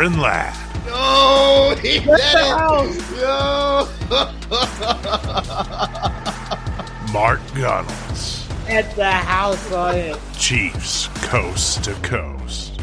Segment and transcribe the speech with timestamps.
[0.00, 0.56] Aaron Ladd.
[0.86, 3.20] No, oh, he did it.
[3.20, 3.86] No.
[7.12, 8.48] Mark Gunnels.
[8.66, 10.18] At the house on it.
[10.38, 12.80] Chiefs coast to coast.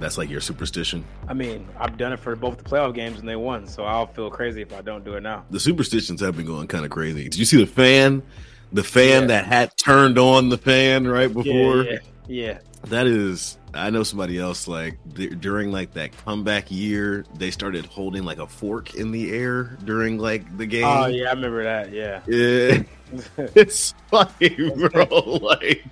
[0.00, 1.04] That's like your superstition.
[1.28, 4.08] I mean, I've done it for both the playoff games and they won, so I'll
[4.08, 5.44] feel crazy if I don't do it now.
[5.50, 7.22] The superstitions have been going kind of crazy.
[7.22, 8.24] Did you see the fan?
[8.72, 9.26] The fan Yeah.
[9.28, 11.84] that had turned on the fan right before.
[11.84, 12.58] Yeah, yeah.
[12.88, 17.86] That is, I know somebody else like d- during like that comeback year, they started
[17.86, 20.84] holding like a fork in the air during like the game.
[20.84, 21.92] Oh yeah, I remember that.
[21.92, 22.20] Yeah.
[22.26, 22.82] Yeah.
[23.54, 25.38] it's funny, bro.
[25.42, 25.84] Like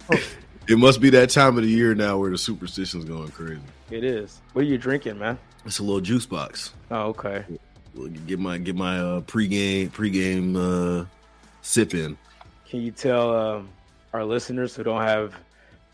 [0.69, 3.61] it must be that time of the year now where the superstition's going crazy.
[3.91, 4.41] It is.
[4.53, 5.39] What are you drinking, man?
[5.65, 6.73] It's a little juice box.
[6.91, 7.45] Oh, okay.
[8.27, 11.07] Get my get my uh, pregame pregame uh,
[11.63, 12.17] sip in.
[12.69, 13.69] Can you tell um,
[14.13, 15.35] our listeners who don't have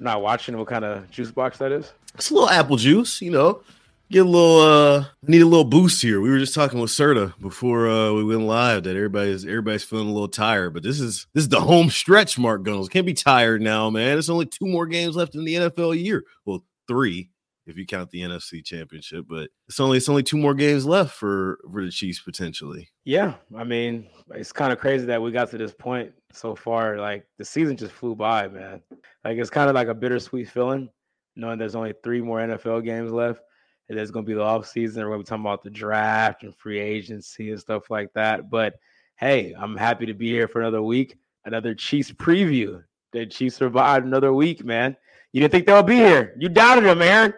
[0.03, 1.93] not watching what kind of juice box that is?
[2.15, 3.63] It's a little apple juice, you know.
[4.11, 6.21] Get a little uh need a little boost here.
[6.21, 10.09] We were just talking with Serta before uh we went live that everybody's everybody's feeling
[10.09, 12.91] a little tired, but this is this is the home stretch, Mark Gunnels.
[12.91, 14.19] Can't be tired now, man.
[14.19, 16.25] It's only two more games left in the NFL year.
[16.45, 17.31] Well, three
[17.67, 21.15] if you count the NFC championship, but it's only it's only two more games left
[21.15, 22.89] for for the Chiefs potentially.
[23.05, 26.99] Yeah, I mean, it's kind of crazy that we got to this point so far.
[26.99, 28.83] Like the season just flew by, man.
[29.25, 30.89] Like it's kind of like a bittersweet feeling,
[31.37, 33.41] knowing there's only three more NFL games left,
[33.89, 35.05] and there's going to be the off season.
[35.05, 38.51] We're to be talking about the draft and free agency and stuff like that.
[38.51, 38.75] But
[39.17, 42.83] hey, I'm happy to be here for another week, another Chiefs preview.
[43.13, 44.97] The Chiefs survived another week, man.
[45.33, 46.35] You didn't think they'll be here.
[46.39, 47.35] You doubted them, Aaron.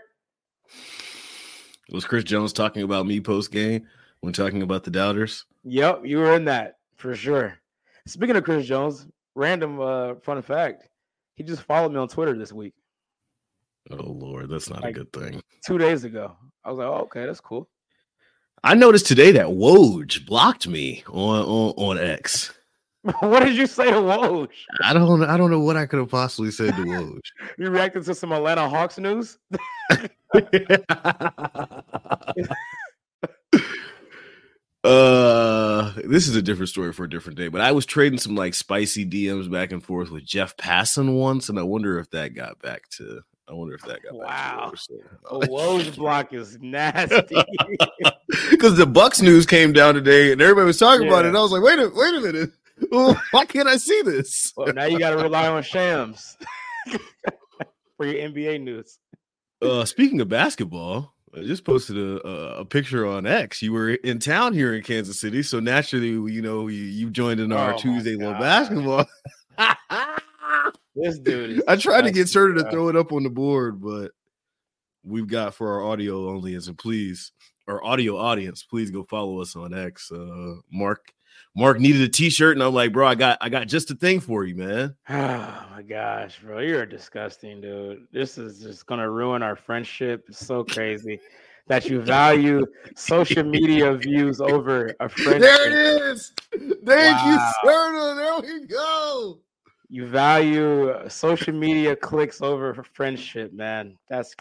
[1.91, 3.87] Was Chris Jones talking about me post game
[4.21, 5.45] when talking about the doubters?
[5.65, 7.59] Yep, you were in that for sure.
[8.07, 10.89] Speaking of Chris Jones, random uh, fun fact:
[11.37, 12.75] he just followed me on Twitter this week,
[13.91, 15.43] Oh Lord, that's not Like- a good thing.
[15.67, 16.37] two days ago.
[16.65, 17.69] I was like, oh, okay, that's cool.
[18.63, 22.53] I noticed today that Woj blocked me on on, on X.
[23.21, 24.49] what did you say to Woj?
[24.83, 27.21] I don't I don't know what I could have possibly said to Woj.
[27.59, 29.39] You reacted to some Atlanta Hawks news?
[34.85, 38.35] uh this is a different story for a different day, but I was trading some
[38.37, 42.35] like spicy DMs back and forth with Jeff Passan once, and I wonder if that
[42.35, 44.71] got back to I wonder if that got Wow.
[44.73, 47.37] back to A Woj block is nasty.
[48.51, 51.29] because the Bucks news came down today and everybody was talking about it.
[51.29, 52.51] And I was like, wait a wait a minute.
[52.91, 54.53] Well, Why can't I see this?
[54.57, 56.37] well, now you got to rely on Shams
[57.97, 58.99] for your NBA news.
[59.63, 63.61] Uh, speaking of basketball, I just posted a, a, a picture on X.
[63.61, 67.41] You were in town here in Kansas City, so naturally, you know, you, you joined
[67.41, 69.07] in our Oh Tuesday little basketball.
[70.97, 71.63] This dude.
[71.67, 74.13] I tried to get Serta to throw it up on the board, but
[75.03, 76.55] we've got for our audio only.
[76.55, 77.33] And please,
[77.67, 80.13] our audio audience, please go follow us on X.
[80.13, 81.13] Uh, Mark,
[81.57, 84.21] Mark needed a T-shirt, and I'm like, bro, I got, I got just a thing
[84.21, 84.97] for you, man.
[85.09, 88.07] Oh my gosh, bro, you're disgusting, dude.
[88.13, 90.25] This is just gonna ruin our friendship.
[90.29, 91.21] It's so crazy
[91.67, 92.65] that you value
[92.95, 95.41] social media views over a friendship.
[95.43, 96.33] There it is.
[96.85, 97.31] Thank Wow.
[97.63, 98.43] you, Serta.
[98.43, 99.39] There we go.
[99.89, 103.97] You value social media clicks over friendship, man.
[104.09, 104.35] That's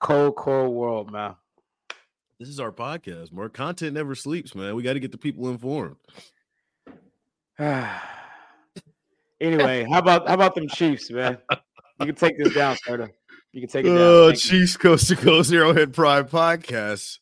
[0.00, 1.34] cold, cold world, man.
[2.40, 3.32] This is our podcast.
[3.32, 4.74] More content never sleeps, man.
[4.74, 5.96] We got to get the people informed.
[9.40, 11.38] anyway, how about how about them Chiefs, man?
[12.00, 13.10] You can take this down, Serta.
[13.52, 13.98] You can take it down.
[13.98, 14.50] Uh, Thank you.
[14.50, 17.18] Chiefs Coast to Coast Arrowhead Pride Podcast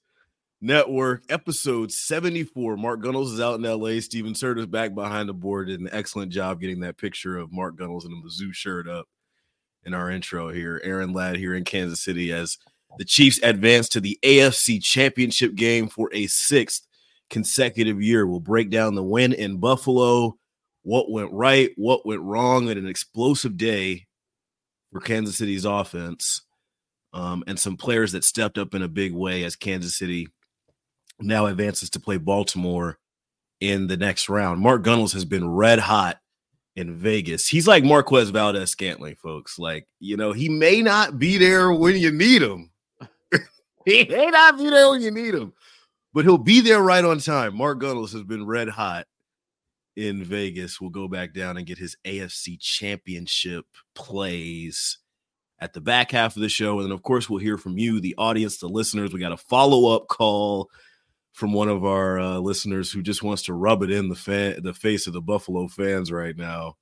[0.63, 2.77] Network, episode 74.
[2.77, 4.01] Mark Gunnels is out in LA.
[4.01, 5.67] Steven Serta's back behind the board.
[5.67, 9.09] Did an excellent job getting that picture of Mark Gunnels in a Mizzou shirt up
[9.85, 10.81] in our intro here.
[10.85, 12.59] Aaron Ladd here in Kansas City as
[12.97, 16.87] The Chiefs advance to the AFC Championship game for a sixth
[17.33, 18.27] consecutive year.
[18.27, 20.37] We'll break down the win in Buffalo,
[20.83, 24.07] what went right, what went wrong, and an explosive day
[24.93, 26.43] for Kansas City's offense,
[27.13, 30.29] um, and some players that stepped up in a big way as Kansas City
[31.19, 32.99] now advances to play Baltimore
[33.61, 34.61] in the next round.
[34.61, 36.19] Mark Gunnels has been red hot
[36.77, 37.49] in Vegas.
[37.49, 39.59] He's like Marquez Valdes Scantling, folks.
[39.59, 42.71] Like, you know, he may not be there when you need him.
[43.87, 45.53] he may not be there when you need him,
[46.13, 47.57] but he'll be there right on time.
[47.57, 49.07] Mark Gunnels has been red hot
[49.97, 50.81] in Vegas.
[50.81, 54.99] We'll go back down and get his AFC championship plays
[55.61, 56.79] at the back half of the show.
[56.79, 59.13] And then, of course, we'll hear from you, the audience, the listeners.
[59.13, 60.71] We got a follow up call
[61.33, 64.63] from one of our uh, listeners who just wants to rub it in the fan,
[64.63, 66.77] the face of the Buffalo fans right now.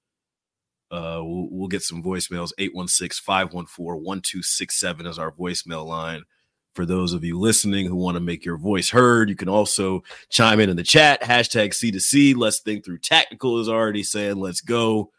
[0.90, 2.52] Uh, we'll, we'll get some voicemails.
[2.58, 6.24] 816 514 1267 is our voicemail line.
[6.74, 10.02] For those of you listening who want to make your voice heard, you can also
[10.28, 11.20] chime in in the chat.
[11.20, 12.36] Hashtag C2C.
[12.36, 15.10] Let's think through tactical is already saying, let's go.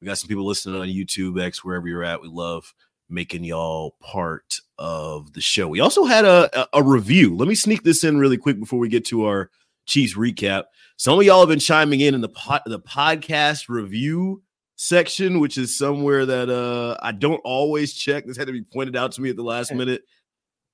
[0.00, 2.20] We got some people listening on YouTube, X, wherever you're at.
[2.20, 2.74] We love
[3.08, 5.68] making y'all part of the show.
[5.68, 7.34] We also had a, a, a review.
[7.34, 9.50] Let me sneak this in really quick before we get to our
[9.86, 10.64] Chiefs recap.
[10.96, 14.42] Some of y'all have been chiming in in the the podcast review
[14.76, 18.26] section, which is somewhere that uh, I don't always check.
[18.26, 20.04] This had to be pointed out to me at the last minute.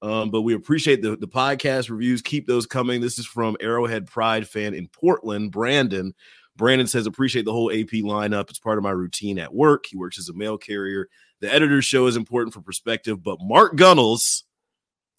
[0.03, 2.23] Um, but we appreciate the, the podcast reviews.
[2.23, 3.01] Keep those coming.
[3.01, 6.15] This is from Arrowhead Pride fan in Portland, Brandon.
[6.57, 8.51] Brandon says, appreciate the whole AP lineup.
[8.51, 9.87] It's part of my routine at work.
[9.87, 11.09] He works as a mail carrier
[11.41, 14.45] the editor's show is important for perspective, but Mark Gunnels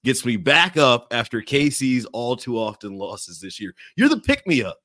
[0.03, 3.73] gets me back up after KC's all too often losses this year.
[3.95, 4.77] You're the pick me up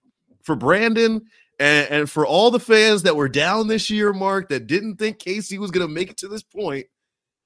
[0.43, 1.23] for Brandon
[1.59, 5.19] and, and, for all the fans that were down this year, Mark, that didn't think
[5.19, 6.87] KC was going to make it to this point.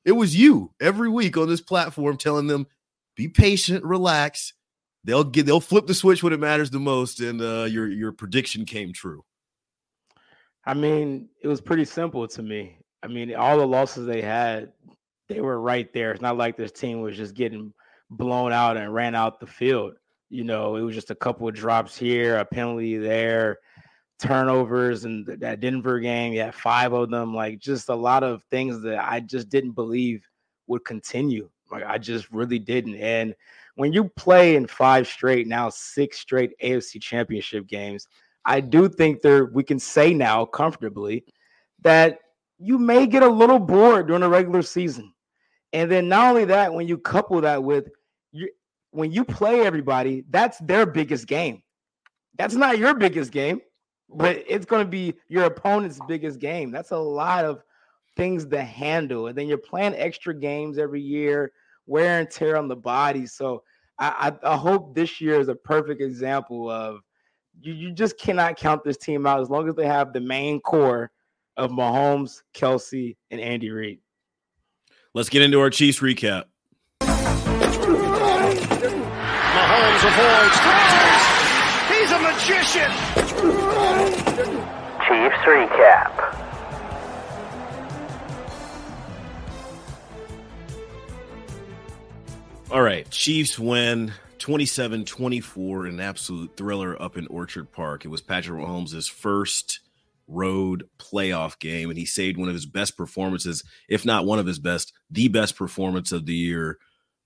[0.05, 2.67] It was you every week on this platform telling them,
[3.17, 4.55] be patient, relax.
[5.05, 8.13] They'll get they'll flip the switch when it matters the most, and uh, your your
[8.13, 9.25] prediction came true.
[10.65, 12.79] I mean, it was pretty simple to me.
[13.03, 14.73] I mean, all the losses they had,
[15.29, 16.13] they were right there.
[16.13, 17.73] It's not like this team was just getting
[18.11, 19.95] blown out and ran out the field.
[20.29, 23.59] You know, it was just a couple of drops here, a penalty there,
[24.21, 27.35] turnovers, and that Denver game, you had five of them.
[27.35, 30.23] Like just a lot of things that I just didn't believe
[30.67, 31.49] would continue.
[31.71, 32.97] Like I just really didn't.
[32.97, 33.35] And
[33.77, 38.07] when you play in five straight, now six straight AFC championship games,
[38.45, 41.25] I do think there we can say now comfortably
[41.83, 42.19] that
[42.59, 45.13] you may get a little bored during the regular season.
[45.73, 47.89] And then not only that, when you couple that with
[48.33, 48.51] you
[48.91, 51.63] when you play everybody, that's their biggest game.
[52.37, 53.61] That's not your biggest game,
[54.15, 56.71] but it's going to be your opponent's biggest game.
[56.71, 57.63] That's a lot of
[58.17, 59.29] things to handle.
[59.29, 61.53] And then you're playing extra games every year,
[61.87, 63.27] wear and tear on the body.
[63.27, 63.63] So
[63.99, 67.01] I, I, I hope this year is a perfect example of
[67.61, 70.61] you, you just cannot count this team out as long as they have the main
[70.61, 71.11] core
[71.57, 74.01] of Mahomes, Kelce, and Andy Reid.
[75.15, 76.45] Let's get into our Chiefs recap.
[77.01, 77.65] Mahomes
[80.07, 81.27] avoids, throws.
[81.91, 83.10] He's a magician.
[85.21, 86.35] Chiefs recap.
[92.71, 98.07] All right, Chiefs win 27-24 an absolute thriller up in Orchard Park.
[98.07, 99.81] It was Patrick Mahomes' first
[100.27, 104.47] road playoff game, and he saved one of his best performances, if not one of
[104.47, 106.79] his best, the best performance of the year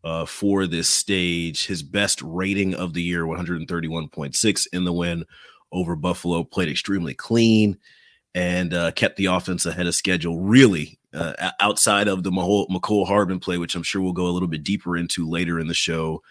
[0.02, 1.68] uh, for this stage.
[1.68, 5.24] His best rating of the year, 131.6 in the win
[5.75, 7.76] over Buffalo, played extremely clean
[8.35, 13.40] and uh, kept the offense ahead of schedule, really, uh, outside of the Mecole Hardman
[13.40, 16.23] play, which I'm sure we'll go a little bit deeper into later in the show.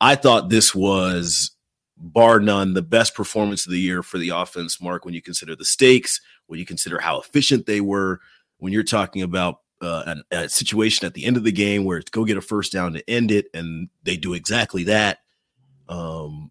[0.00, 1.52] I thought this was
[1.96, 5.56] bar none, the best performance of the year for the offense, Mark, when you consider
[5.56, 8.20] the stakes, when you consider how efficient they were,
[8.58, 11.98] when you're talking about uh, a, a situation at the end of the game where
[11.98, 15.18] it's go get a first down to end it, and they do exactly that.
[15.88, 16.50] Um,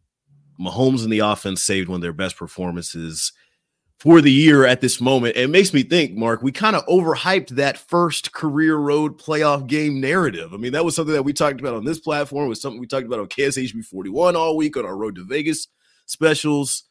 [0.59, 3.31] Mahomes and the offense saved one of their best performances
[3.99, 5.35] for the year at this moment.
[5.35, 9.99] It makes me think, Mark, we kind of overhyped that first career road playoff game
[9.99, 10.53] narrative.
[10.53, 12.79] I mean, that was something that we talked about on this platform, it was something
[12.79, 15.67] we talked about on KSHB 41 all week on our Road to Vegas
[16.05, 16.83] specials.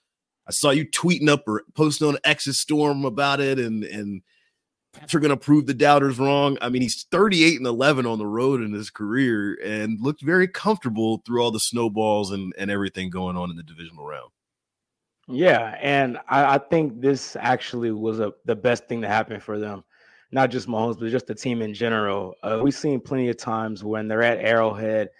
[0.49, 4.23] I saw you tweeting up or posting on X's Storm about it, and and
[5.00, 6.59] Patrick going to prove the doubters wrong.
[6.61, 10.49] I mean, he's 38 and 11 on the road in his career and looked very
[10.49, 14.31] comfortable through all the snowballs and, and everything going on in the divisional round.
[15.29, 19.59] Yeah, and I, I think this actually was a the best thing to happen for
[19.59, 19.83] them
[20.33, 22.35] not just Mahomes, but just the team in general.
[22.43, 25.11] Uh, we've seen plenty of times when they're at Arrowhead,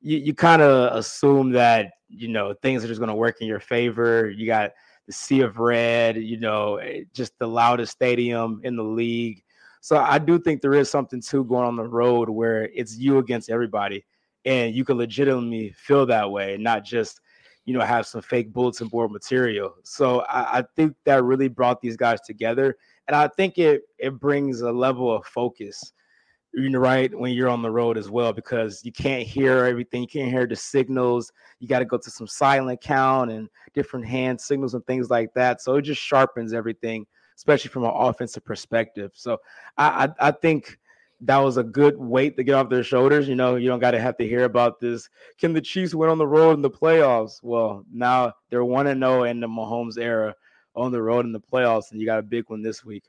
[0.00, 3.46] you, you kind of assume that you know things are just going to work in
[3.46, 4.30] your favor.
[4.30, 4.72] You got
[5.06, 9.42] the sea of red, you know, eh, just the loudest stadium in the league.
[9.80, 13.18] So I do think there is something too going on the road where it's you
[13.18, 14.04] against everybody,
[14.44, 17.20] and you can legitimately feel that way, not just
[17.66, 19.74] you know have some fake bulletin board material.
[19.84, 24.18] So I, I think that really brought these guys together, and I think it it
[24.18, 25.92] brings a level of focus
[26.56, 30.00] you know, right when you're on the road as well because you can't hear everything.
[30.00, 31.30] You can't hear the signals.
[31.60, 35.34] You got to go to some silent count and different hand signals and things like
[35.34, 35.60] that.
[35.60, 39.10] So it just sharpens everything, especially from an offensive perspective.
[39.14, 39.38] So
[39.76, 40.78] I, I, I think
[41.20, 43.28] that was a good weight to get off their shoulders.
[43.28, 45.10] You know, you don't got to have to hear about this.
[45.38, 47.42] Can the Chiefs win on the road in the playoffs?
[47.42, 50.34] Well, now they're one and zero oh in the Mahomes era
[50.74, 53.04] on the road in the playoffs, and you got a big one this week.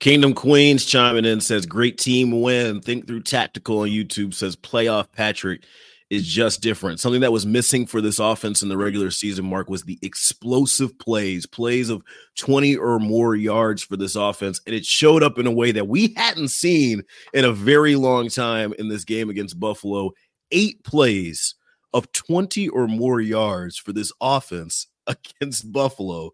[0.00, 2.80] Kingdom Queens chiming in says, Great team win.
[2.80, 5.64] Think through tactical on YouTube says, Playoff Patrick
[6.10, 7.00] is just different.
[7.00, 10.96] Something that was missing for this offense in the regular season, Mark, was the explosive
[10.98, 12.02] plays, plays of
[12.38, 14.60] 20 or more yards for this offense.
[14.66, 18.28] And it showed up in a way that we hadn't seen in a very long
[18.28, 20.12] time in this game against Buffalo.
[20.52, 21.54] Eight plays
[21.92, 26.30] of 20 or more yards for this offense against Buffalo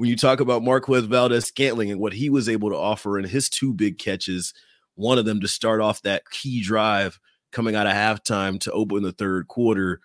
[0.00, 3.26] when you talk about Marquez Valdes Scantling and what he was able to offer in
[3.26, 4.54] his two big catches,
[4.94, 7.20] one of them to start off that key drive
[7.52, 10.00] coming out of halftime to open the third quarter.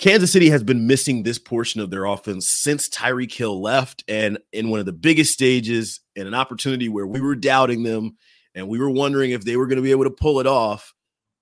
[0.00, 4.38] Kansas City has been missing this portion of their offense since Tyreek Hill left, and
[4.52, 8.16] in one of the biggest stages, and an opportunity where we were doubting them
[8.56, 10.94] and we were wondering if they were going to be able to pull it off.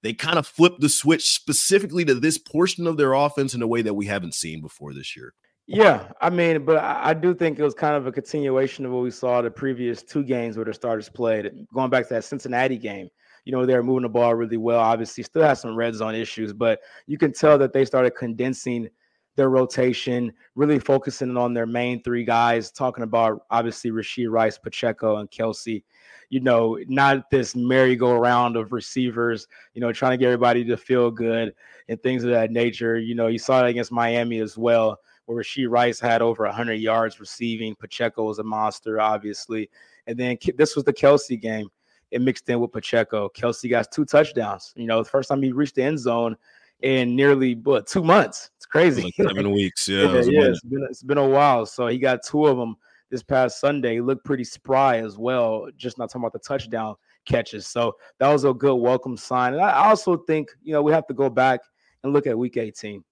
[0.03, 3.67] They kind of flipped the switch specifically to this portion of their offense in a
[3.67, 5.33] way that we haven't seen before this year.
[5.71, 9.03] Yeah, I mean, but I, do think it was kind of a continuation of what
[9.03, 11.53] we saw the previous two games where the starters played.
[11.75, 13.11] Going back to that Cincinnati game,
[13.45, 14.81] you know, they were moving the ball really well.
[14.81, 18.89] Obviously, still had some red zone issues, but you can tell that they started condensing
[19.37, 25.17] their rotation, really focusing on their main three guys, talking about obviously Rashee Rice, Pacheco,
[25.19, 25.85] and Kelce.
[26.31, 31.11] You know, not this merry-go-round of receivers, you know, trying to get everybody to feel
[31.11, 31.55] good
[31.91, 32.99] and things of that nature.
[32.99, 34.99] You know, you saw it against Miami as well
[35.29, 37.75] where Rashee Rice had over 100 yards receiving.
[37.75, 39.69] Pacheco was a monster, obviously.
[40.07, 41.69] And then this was the Kelce game.
[42.11, 43.29] It mixed in with Pacheco.
[43.37, 44.73] Kelce got two touchdowns.
[44.75, 46.35] You know, the first time he reached the end zone
[46.81, 48.51] in nearly what two months.
[48.57, 49.03] It's crazy.
[49.03, 49.87] Like seven weeks.
[49.87, 51.67] Yeah, yeah, yeah it's been it's been a while.
[51.67, 52.77] So he got two of them
[53.11, 53.95] this past Sunday.
[53.95, 55.69] He looked pretty spry as well.
[55.77, 56.95] Just not talking about the touchdown
[57.27, 57.67] catches.
[57.67, 59.53] So that was a good welcome sign.
[59.53, 61.61] And I also think you know we have to go back
[62.03, 63.05] and look at Week 18.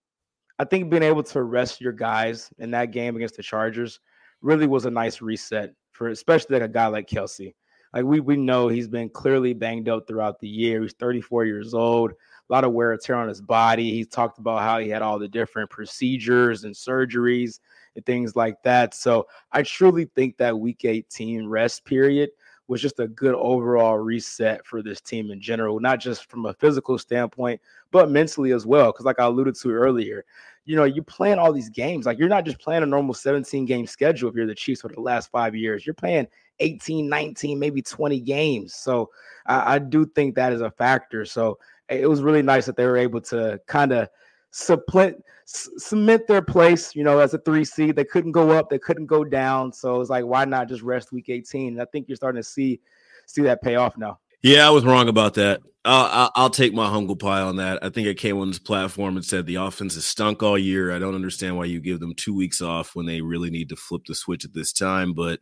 [0.59, 4.01] I think being able to rest your guys in that game against the Chargers
[4.41, 7.55] really was a nice reset for especially like a guy like Kelce.
[7.93, 10.83] Like we we know he's been clearly banged up throughout the year.
[10.83, 13.91] He's 34 years old, a lot of wear and tear on his body.
[13.91, 17.61] He's talked about how he had all the different procedures and surgeries
[17.95, 18.95] and things like that.
[18.95, 22.31] So I truly think that week 18 rest period
[22.69, 26.55] was just a good overall reset for this team in general, not just from a
[26.55, 28.93] physical standpoint, but mentally as well.
[28.93, 30.25] Because, like I alluded to earlier,
[30.65, 32.07] you know, you playing all these games.
[32.07, 34.89] Like, you're not just playing a normal 17 game schedule if you're the Chiefs for
[34.89, 35.87] the last five years.
[35.87, 36.27] You're playing
[36.59, 38.75] 18, 19, maybe 20 games.
[38.75, 39.11] So,
[39.47, 41.25] I, I do think that is a factor.
[41.25, 41.59] So,
[41.89, 44.09] it was really nice that they were able to kind of
[44.57, 47.95] supplant cement their place, you know, as a three seed.
[47.95, 49.73] They couldn't go up, they couldn't go down.
[49.73, 51.75] So it's like, why not just rest week 18?
[51.75, 52.81] And I think you're starting to see
[53.27, 54.19] see that pay off now.
[54.43, 55.61] Yeah, I was wrong about that.
[55.85, 57.79] I'll, I'll, take my humble pie on that.
[57.83, 60.93] I think I came on this platform and said the offense has stunk all year.
[60.93, 63.77] I don't understand why you give them two weeks off when they really need to
[63.77, 65.13] flip the switch at this time.
[65.13, 65.39] But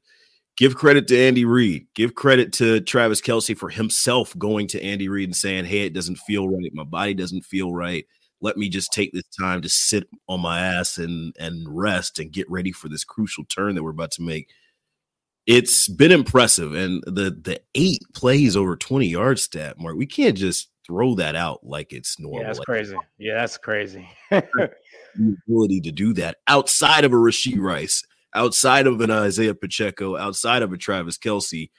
[0.59, 1.87] give credit to Andy Reid.
[1.95, 5.95] Give credit to Travis Kelce for himself going to Andy Reid and saying, "Hey, it
[5.95, 6.75] doesn't feel right.
[6.75, 8.05] My body doesn't feel right."
[8.45, 12.31] Let me just take this time to sit on my ass and and rest and
[12.31, 14.51] get ready for this crucial turn that we're about to make.
[15.47, 19.97] It's been impressive, and the the eight plays over twenty yard stat, Mark.
[19.97, 22.41] We can't just throw that out like it's normal.
[22.41, 22.97] Yeah, that's like, crazy.
[23.19, 24.09] Yeah, that's crazy.
[24.31, 28.03] the ability to do that outside of a Rashee Rice,
[28.35, 31.71] outside of an Isaiah Pacheco, outside of a Travis Kelce,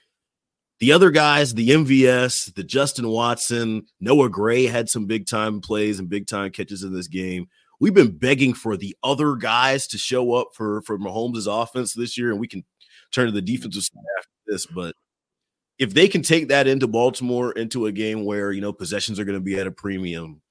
[0.80, 6.00] the other guys, the MVS, the Justin Watson, Noah Gray had some big time plays
[6.00, 7.48] and big time catches in this game.
[7.80, 12.18] We've been begging for the other guys to show up for for Mahomes' offense this
[12.18, 12.64] year, and we can
[13.14, 14.66] turn to the defensive side after this.
[14.66, 14.96] But
[15.78, 19.26] if they can take that into Baltimore into a game where you know possessions are
[19.26, 20.42] going to be at a premium,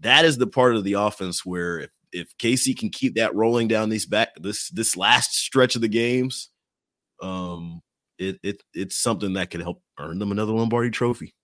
[0.00, 3.68] that is the part of the offense where if if KC can keep that rolling
[3.68, 6.50] down these back this this last stretch of the games,
[7.22, 7.80] um,
[8.18, 11.34] it, it it's something that could help earn them another Lombardi trophy.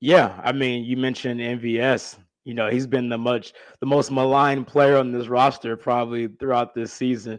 [0.00, 2.18] Yeah, I mean, you mentioned MVS.
[2.44, 6.74] You know, he's been the much the most maligned player on this roster probably throughout
[6.74, 7.38] this season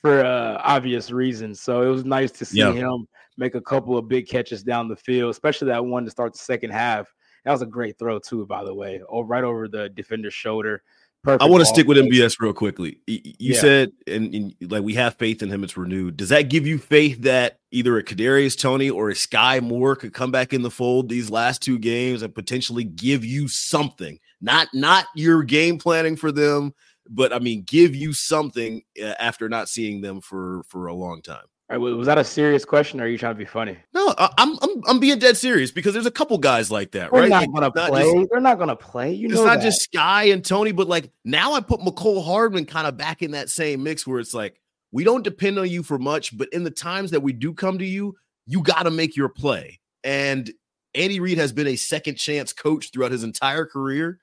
[0.00, 1.60] for uh, obvious reasons.
[1.60, 2.72] So it was nice to see Yeah.
[2.72, 3.06] him
[3.36, 6.38] make a couple of big catches down the field, especially that one to start the
[6.38, 7.12] second half.
[7.44, 9.02] That was a great throw too, by the way.
[9.10, 10.82] Oh, right over the defender's shoulder.
[11.26, 13.00] Perfect I want to stick with MVS real quickly.
[13.08, 13.60] You Yeah.
[13.60, 16.16] said, and, and like we have faith in him, it's renewed.
[16.16, 20.14] Does that give you faith that either a Kadarius Toney or a Skyy Moore could
[20.14, 24.20] come back in the fold these last two games and potentially give you something?
[24.40, 26.72] Not not your game planning for them,
[27.10, 31.22] but I mean, give you something uh, after not seeing them for for a long
[31.22, 31.46] time.
[31.68, 33.76] All right, was that a serious question, or are you trying to be funny?
[33.92, 37.10] No, I, I'm I'm I'm being dead serious because there's a couple guys like that,
[37.10, 37.28] They're right?
[37.28, 38.02] not gonna not play.
[38.12, 39.12] just- They're not gonna play.
[39.14, 39.64] You it's know not that.
[39.64, 43.32] just Sky and Toney, but like now I put Mecole Hardman kind of back in
[43.32, 44.60] that same mix where it's like
[44.92, 47.78] we don't depend on you for much, but in the times that we do come
[47.78, 48.14] to you,
[48.46, 49.80] you got to make your play.
[50.04, 50.48] And
[50.94, 54.20] Andy Reid has been a second chance coach throughout his entire career.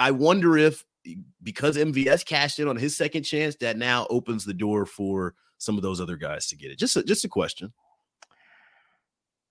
[0.00, 0.84] I wonder if
[1.44, 5.76] because MVS cashed in on his second chance, that now opens the door for some
[5.76, 6.78] of those other guys to get it.
[6.78, 7.72] Just a, just a question.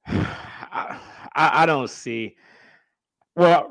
[0.08, 1.00] I,
[1.36, 2.36] I don't see.
[3.36, 3.70] Well,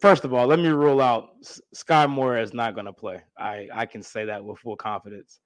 [0.00, 1.30] first of all, let me rule out
[1.74, 3.20] Skyy Moore is not going to play.
[3.36, 5.40] I I can say that with full confidence.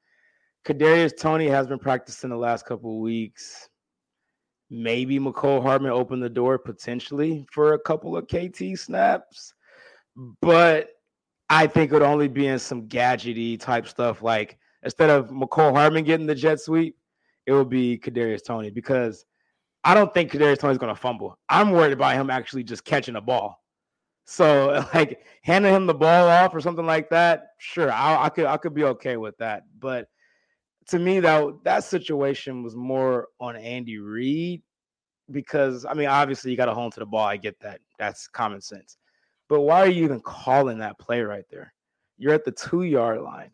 [0.66, 3.68] Kadarius Toney has been practicing the last couple of weeks.
[4.70, 9.54] Maybe Mecole Hardman opened the door potentially for a couple of KT snaps,
[10.40, 10.88] but
[11.50, 14.22] I think it would only be in some gadgety type stuff.
[14.22, 16.96] Like instead of Mecole Harmon getting the jet sweep,
[17.46, 19.24] it would be Kadarius Toney because
[19.82, 21.38] I don't think Kadarius Toney's going to fumble.
[21.48, 23.62] I'm worried about him actually just catching a ball.
[24.24, 28.46] So like handing him the ball off or something like that, sure, I, I could
[28.46, 29.64] I could be okay with that.
[29.78, 30.08] But
[30.88, 34.62] to me, that that situation was more on Andy Reid
[35.30, 37.26] because I mean, obviously you got to hold to the ball.
[37.26, 37.80] I get that.
[37.98, 38.96] That's common sense.
[39.48, 41.72] But why are you even calling that play right there?
[42.16, 43.50] You're at the two yard line.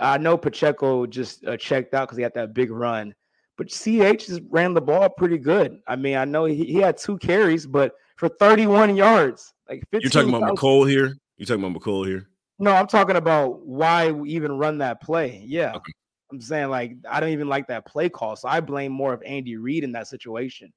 [0.00, 3.14] I know Pacheco just uh, checked out because he had that big run,
[3.56, 5.80] but CH just ran the ball pretty good.
[5.86, 10.00] I mean, I know he, he had two carries, but for 31 yards, like 15,
[10.00, 11.16] You're talking about Mecole here.
[11.36, 12.28] You're talking about Mecole here.
[12.58, 15.42] No, I'm talking about why we even run that play.
[15.44, 15.72] Yeah.
[15.74, 15.92] Okay.
[16.30, 18.36] I'm saying like I don't even like that play call.
[18.36, 20.72] So I blame more of Andy Reid in that situation.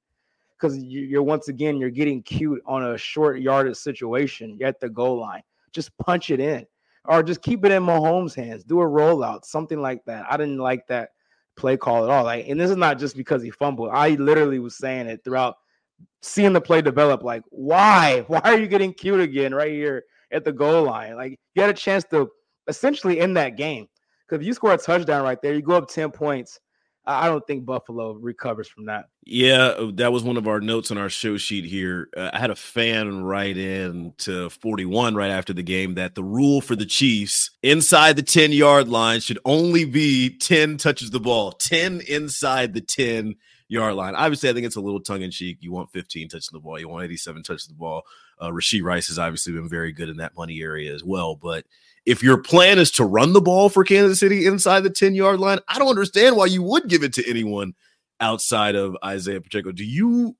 [0.59, 4.57] Because you're once again you're getting cute on a short yardage situation.
[4.59, 5.43] You're at the goal line.
[5.71, 6.65] Just punch it in.
[7.07, 8.63] Or just keep it in Mahomes' hands.
[8.63, 10.25] Do a rollout, something like that.
[10.29, 11.09] I didn't like that
[11.55, 12.23] play call at all.
[12.23, 13.89] Like, and this is not just because he fumbled.
[13.91, 15.55] I literally was saying it throughout
[16.21, 17.23] seeing the play develop.
[17.23, 18.23] Like, why?
[18.27, 21.15] Why are you getting cute again right here at the goal line?
[21.15, 22.29] Like, you had a chance to
[22.67, 23.87] essentially end that game.
[24.27, 26.59] Because if you score a touchdown right there, you go up 10 points.
[27.07, 29.09] I don't think Buffalo recovers from that.
[29.25, 32.09] Yeah, uh, that was one of our notes on our show sheet here.
[32.15, 36.23] Uh, I had a fan write in to 41 right after the game that the
[36.23, 41.19] rule for the Chiefs inside the 10 yard line should only be 10 touches the
[41.19, 43.35] ball, 10 inside the 10
[43.67, 44.15] yard line.
[44.15, 45.57] Obviously, I think it's a little tongue in cheek.
[45.61, 48.03] You want 15 touches the ball, you want 87 touches the ball.
[48.39, 51.35] Uh, Rashee Rice has obviously been very good in that money area as well.
[51.35, 51.65] But
[52.05, 55.39] if your plan is to run the ball for Kansas City inside the 10 yard
[55.39, 57.73] line, I don't understand why you would give it to anyone
[58.19, 59.71] outside of Isaiah Pacheco.
[59.71, 60.35] Do you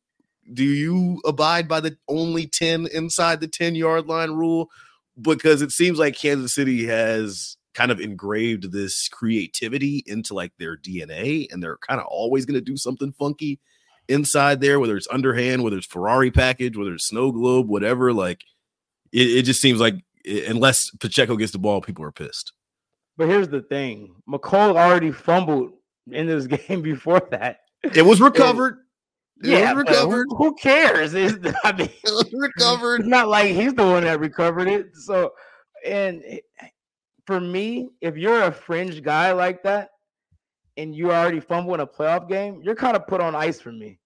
[0.54, 4.70] do you abide by the only 10 inside the 10 yard line rule?
[5.20, 10.78] Because it seems like Kansas City has kind of engraved this creativity into like their
[10.78, 13.60] DNA and they're kind of always going to do something funky
[14.08, 18.14] inside there, whether it's underhand, whether it's Ferrari package, whether it's snow globe, whatever.
[18.14, 18.44] Like
[19.12, 19.96] it, it just seems like
[20.48, 22.54] unless Pacheco gets the ball, people are pissed.
[23.18, 25.72] But here's the thing McCall already fumbled
[26.12, 27.60] in this game before that.
[27.84, 28.80] It was recovered.
[29.44, 30.28] It yeah, was but who- recovered.
[30.38, 31.14] Who, cares?
[31.14, 33.02] It's, I mean, It was recovered.
[33.02, 34.96] It's not like he's the one that recovered it.
[34.96, 35.34] So,
[35.86, 36.24] and
[37.28, 39.90] for me, if you're a fringe guy like that,
[40.78, 43.72] and you already fumble in a playoff game, you're kind of put on ice for
[43.72, 44.00] me.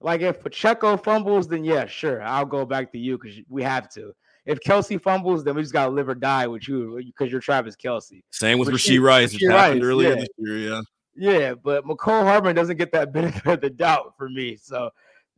[0.00, 3.88] Like if Pacheco fumbles, then yeah, sure, I'll go back to you because we have
[3.90, 4.14] to.
[4.46, 7.40] If Kelce fumbles, then we just gotta live or die with you uh, because you're
[7.40, 8.22] Travis Kelce.
[8.30, 9.34] Same with Rashee- Rashee Rice.
[9.34, 10.14] It happened Rice, earlier yeah.
[10.16, 10.58] this year.
[10.58, 10.80] Yeah.
[11.16, 14.56] Yeah, but Mecole Hardman doesn't get that benefit of the doubt for me.
[14.56, 14.90] So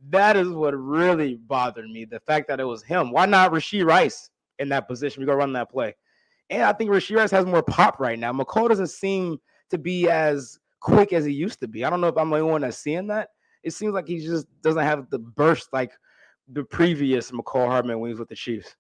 [0.09, 2.05] that is what really bothered me.
[2.05, 3.11] The fact that it was him.
[3.11, 5.21] Why not Rashee Rice in that position?
[5.21, 5.95] We go run that play.
[6.51, 8.33] And I think Rashee Rice has more pop right now.
[8.33, 9.38] Mecole doesn't seem
[9.71, 11.85] to be as quick as he used to be.
[11.85, 13.31] I don't know if I'm the only one that's seeing that.
[13.62, 15.92] It seems like he just doesn't have the burst like
[16.49, 18.77] the previous Mecole Hardman when he was with the Chiefs.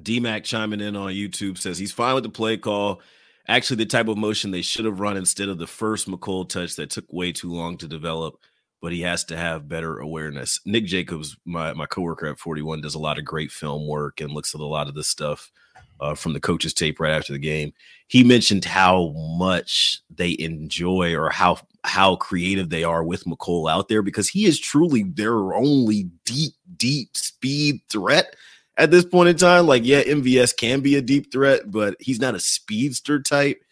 [0.00, 3.02] DMAC chiming in on YouTube says he's fine with the play call
[3.48, 6.76] actually the type of motion they should have run instead of the first Mecole touch
[6.76, 8.36] that took way too long to develop.
[8.80, 10.58] But he has to have better awareness.
[10.66, 14.32] Nick Jacobs, my my coworker at 41, does a lot of great film work and
[14.32, 15.52] looks at a lot of this stuff
[16.00, 17.72] uh, from the coach's tape right after the game.
[18.08, 23.88] He mentioned how much they enjoy or how how creative they are with Mecole out
[23.88, 28.34] there because he is truly their only deep, deep speed threat
[28.76, 29.66] at this point in time.
[29.66, 33.62] Like, yeah, MVS can be a deep threat, but he's not a speedster type.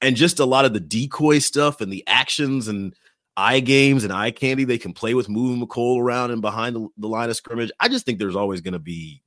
[0.00, 2.94] And just a lot of the decoy stuff and the actions and
[3.36, 6.88] eye games and eye candy they can play with moving Mecole around and behind the,
[6.98, 7.70] the line of scrimmage.
[7.80, 9.22] I just think there's always going to be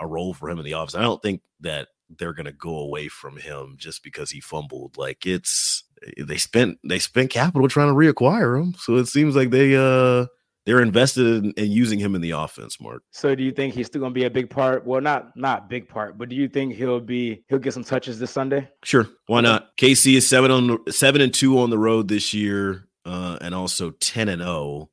[0.00, 0.94] a role for him in the office.
[0.94, 4.96] I don't think that they're going to go away from him just because he fumbled.
[4.96, 5.84] Like it's
[6.18, 10.26] they spent they spent capital trying to reacquire him, so it seems like they uh
[10.66, 13.02] they're invested in, in, using him in the offense, Mark.
[13.10, 14.86] So do you think he's still going to be a big part?
[14.86, 18.18] Well, not not big part, but do you think he'll be he'll get some touches
[18.18, 18.68] this Sunday?
[18.82, 19.76] Sure, why not?
[19.76, 23.90] KC is seven on seven and two on the road this year, uh, and also
[23.90, 24.90] ten and zero oh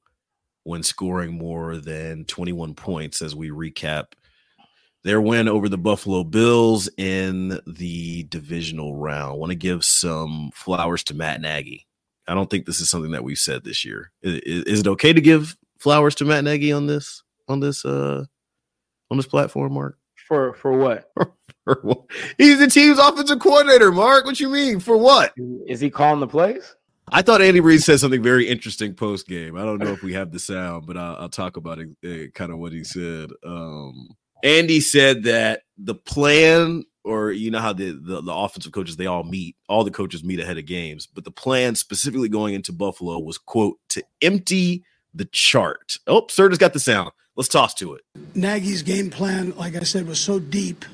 [0.64, 3.22] when scoring more than twenty one points.
[3.22, 4.14] As we recap
[5.04, 9.32] their win over the Buffalo Bills in the divisional round.
[9.32, 11.88] I want to give some flowers to Matt Nagy.
[12.28, 14.12] I don't think this is something that we've said this year.
[14.22, 18.24] Is, is, it okay to give flowers to Matt Nagy on this on this uh
[19.10, 19.98] on this platform, Mark?
[20.28, 21.12] For for what?
[21.64, 22.04] for what?
[22.38, 24.26] He's the team's offensive coordinator, Mark.
[24.26, 24.80] What you mean?
[24.80, 25.34] For what?
[25.68, 26.76] Is he calling the plays?
[27.14, 29.58] I thought Andy Reid said something very interesting post game.
[29.58, 32.32] I don't know if we have the sound, but I'll, I'll talk about it, uh,
[32.34, 33.32] kind of what he said.
[33.44, 34.12] Um,
[34.44, 39.08] Andy said that the plan, or you know how the, the, the offensive coaches they
[39.08, 42.72] all meet, all the coaches meet ahead of games, but the plan specifically going into
[42.72, 45.98] Buffalo was quote to empty the chart.
[46.08, 47.12] Oh, sir, just got the sound.
[47.36, 48.02] Let's toss to it.
[48.36, 50.86] Nagy's game plan, like I said, was so deep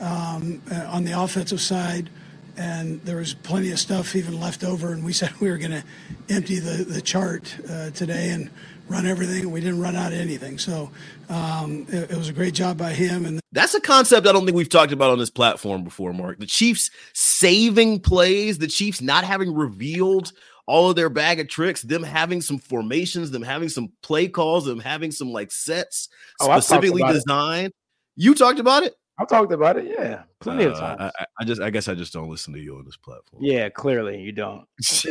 [0.00, 2.10] um, uh, on the offensive side,
[2.56, 4.92] and there was plenty of stuff even left over.
[4.92, 5.84] And we said we were going to
[6.28, 8.50] empty the the chart uh, today, and
[8.88, 10.58] run everything, and we didn't run out of anything.
[10.58, 10.90] So
[11.28, 13.24] um, it, it, was a great job by him.
[13.24, 16.38] And that's a concept I don't think we've talked about on this platform before, Mark.
[16.38, 20.32] The Chiefs saving plays, the Chiefs not having revealed
[20.72, 24.64] all of their bag of tricks, them having some formations, them having some play calls,
[24.64, 26.08] them having some like sets
[26.40, 27.66] oh, specifically designed.
[27.66, 27.74] It.
[28.16, 28.94] You talked about it.
[29.18, 31.12] I talked about it, yeah, plenty uh, of times.
[31.18, 33.44] I, I, just, I guess, I just don't listen to you on this platform.
[33.44, 34.64] Yeah, clearly you don't.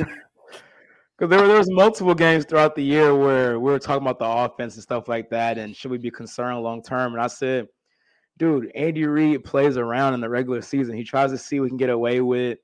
[1.17, 4.17] Because there, were, there was multiple games throughout the year where we were talking about
[4.17, 7.13] the offense and stuff like that, and should we be concerned long term?
[7.13, 7.67] And I said,
[8.39, 10.95] dude, Andy Reid plays around in the regular season.
[10.95, 12.57] He tries to see what he can get away with,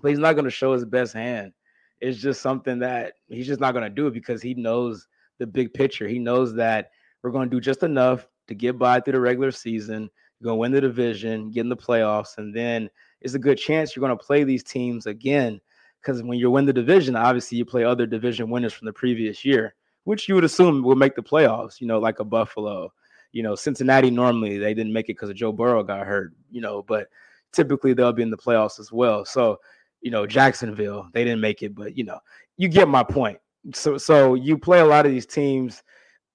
[0.00, 1.52] but he's not going to show his best hand.
[2.00, 5.08] It's just something that he's just not going to do because he knows
[5.38, 6.06] the big picture.
[6.08, 6.90] He knows that
[7.22, 10.10] we're going to do just enough to get by through the regular season.
[10.44, 12.88] To win the division, get in the playoffs, and then
[13.20, 15.60] it's a good chance you're going to play these teams again
[16.00, 19.44] because when you win the division, obviously you play other division winners from the previous
[19.44, 21.80] year, which you would assume will make the playoffs.
[21.80, 22.92] You know, like a Buffalo.
[23.32, 26.32] You know, Cincinnati normally they didn't make it because Joe Burrow got hurt.
[26.50, 27.08] You know, but
[27.52, 29.24] typically they'll be in the playoffs as well.
[29.24, 29.58] So,
[30.00, 32.18] you know, Jacksonville they didn't make it, but you know,
[32.56, 33.38] you get my point.
[33.74, 35.82] So, so you play a lot of these teams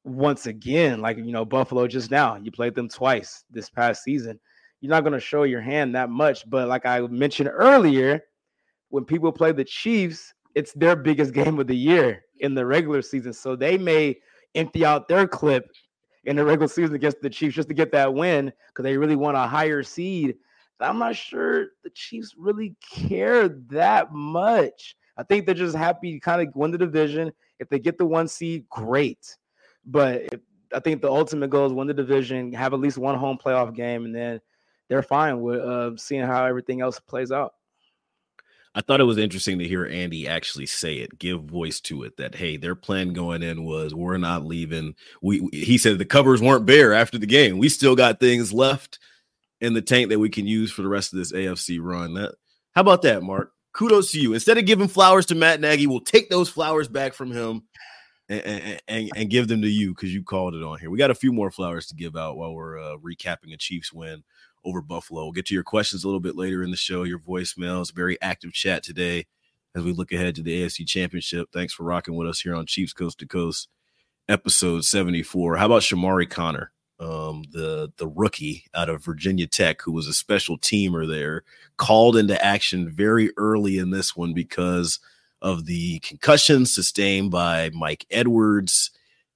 [0.03, 2.35] once again, like you know, Buffalo just now.
[2.35, 4.39] You played them twice this past season.
[4.81, 8.21] You're not going to show your hand that much, but like I mentioned earlier
[8.89, 13.01] when people play the Chiefs, it's their biggest game of the year in the regular
[13.01, 13.33] season.
[13.33, 14.17] So they may
[14.55, 15.65] empty out their clip
[16.25, 19.15] in the regular season against the Chiefs just to get that win because they really
[19.15, 20.35] want a higher seed.
[20.79, 24.95] I'm not sure the Chiefs really care that much.
[25.17, 27.31] I think they're just happy to kind of win the division.
[27.59, 29.37] If they get the one seed, great.
[29.85, 30.39] But if,
[30.73, 33.75] I think the ultimate goal is win the division, have at least one home playoff
[33.75, 34.41] game, and then
[34.89, 37.53] they're fine with uh, seeing how everything else plays out.
[38.75, 42.17] I thought it was interesting to hear Andy actually say it, give voice to it.
[42.17, 44.95] That hey, their plan going in was we're not leaving.
[45.21, 47.59] We he said the covers weren't bare after the game.
[47.59, 48.97] We still got things left
[49.63, 52.13] in the tank that we can use for the rest of this AFC run.
[52.15, 52.35] That
[52.73, 53.53] how about that, Mark?
[53.71, 54.33] Kudos to you.
[54.33, 57.63] Instead of giving flowers to Matt Nagy, we'll take those flowers back from him
[58.29, 60.89] and, and, and, and give them to you because you called it on here.
[60.89, 63.93] We got a few more flowers to give out while we're uh, recapping a Chiefs
[63.93, 64.23] win
[64.65, 65.23] over Buffalo.
[65.23, 68.21] We'll get to your questions a little bit later in the show, your voicemails, very
[68.21, 69.25] active chat today
[69.75, 71.49] as we look ahead to the AFC Championship.
[71.53, 73.69] Thanks for rocking with us here on Chiefs Coast to Coast,
[74.27, 75.55] episode 74.
[75.55, 76.73] How about Chamarri Conner,
[77.03, 81.43] um, the, the rookie out of Virginia Tech, who was a special teamer there,
[81.77, 84.99] called into action very early in this one because
[85.41, 88.91] of the concussion sustained by Mike Edwards.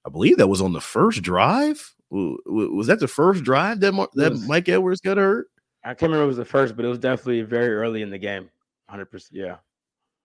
[0.06, 4.08] I believe that was on the first drive was that the first drive that Mar-
[4.14, 5.48] that was, Mike Edwards got hurt?
[5.84, 8.18] I can't remember it was the first, but it was definitely very early in the
[8.18, 8.50] game.
[8.90, 9.28] 100%.
[9.30, 9.56] Yeah.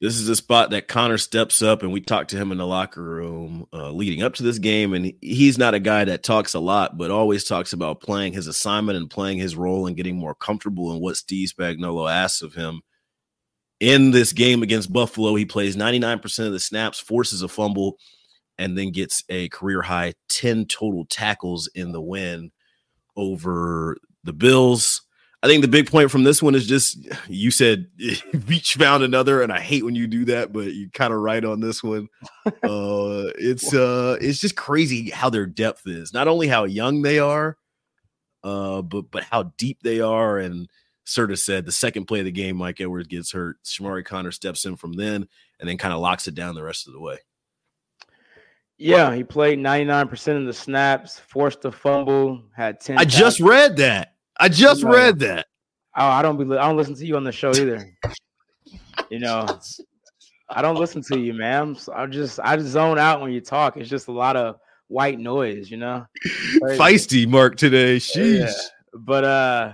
[0.03, 2.67] This is a spot that Conner steps up, and we talked to him in the
[2.67, 4.91] locker room uh, leading up to this game.
[4.91, 8.47] And he's not a guy that talks a lot, but always talks about playing his
[8.47, 12.53] assignment and playing his role and getting more comfortable in what Steve Spagnuolo asks of
[12.53, 12.81] him.
[13.79, 17.95] In this game against Buffalo, he plays 99% of the snaps, forces a fumble,
[18.57, 22.51] and then gets a career high 10 total tackles in the win
[23.15, 25.01] over the Bills.
[25.43, 29.41] I think the big point from this one is just you said each found another,
[29.41, 32.07] and I hate when you do that, but you kind of right on this one.
[32.63, 36.13] Uh, it's uh, it's just crazy how their depth is.
[36.13, 37.57] Not only how young they are,
[38.43, 40.37] uh, but but how deep they are.
[40.37, 40.69] And
[41.05, 43.57] Serta said the second play of the game, Mike Edwards gets hurt.
[43.63, 45.27] Chamarri Conner steps in from then,
[45.59, 47.17] and then kind of locks it down the rest of the way.
[48.77, 52.97] Yeah, he played 99% of the snaps, forced a fumble, had 10.
[52.97, 54.12] I just read that.
[54.43, 55.45] I just read that.
[55.95, 57.89] Oh, I don't be I don't listen to you on the show either.
[59.09, 59.47] you know,
[60.49, 61.75] I don't listen to you, man.
[61.75, 63.77] So I just I just zone out when you talk.
[63.77, 64.57] It's just a lot of
[64.89, 66.05] white noise, you know.
[66.61, 67.95] Feisty Mark today.
[67.95, 68.39] Sheesh.
[68.39, 68.51] Yeah.
[68.93, 69.73] But uh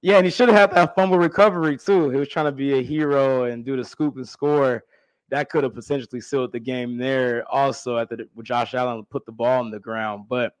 [0.00, 2.08] yeah, and he should have had that fumble recovery too.
[2.08, 4.82] He was trying to be a hero and do the scoop and score.
[5.28, 7.44] That could have potentially sealed the game there.
[7.50, 10.24] Also, at the Josh Allen put the ball on the ground.
[10.26, 10.54] But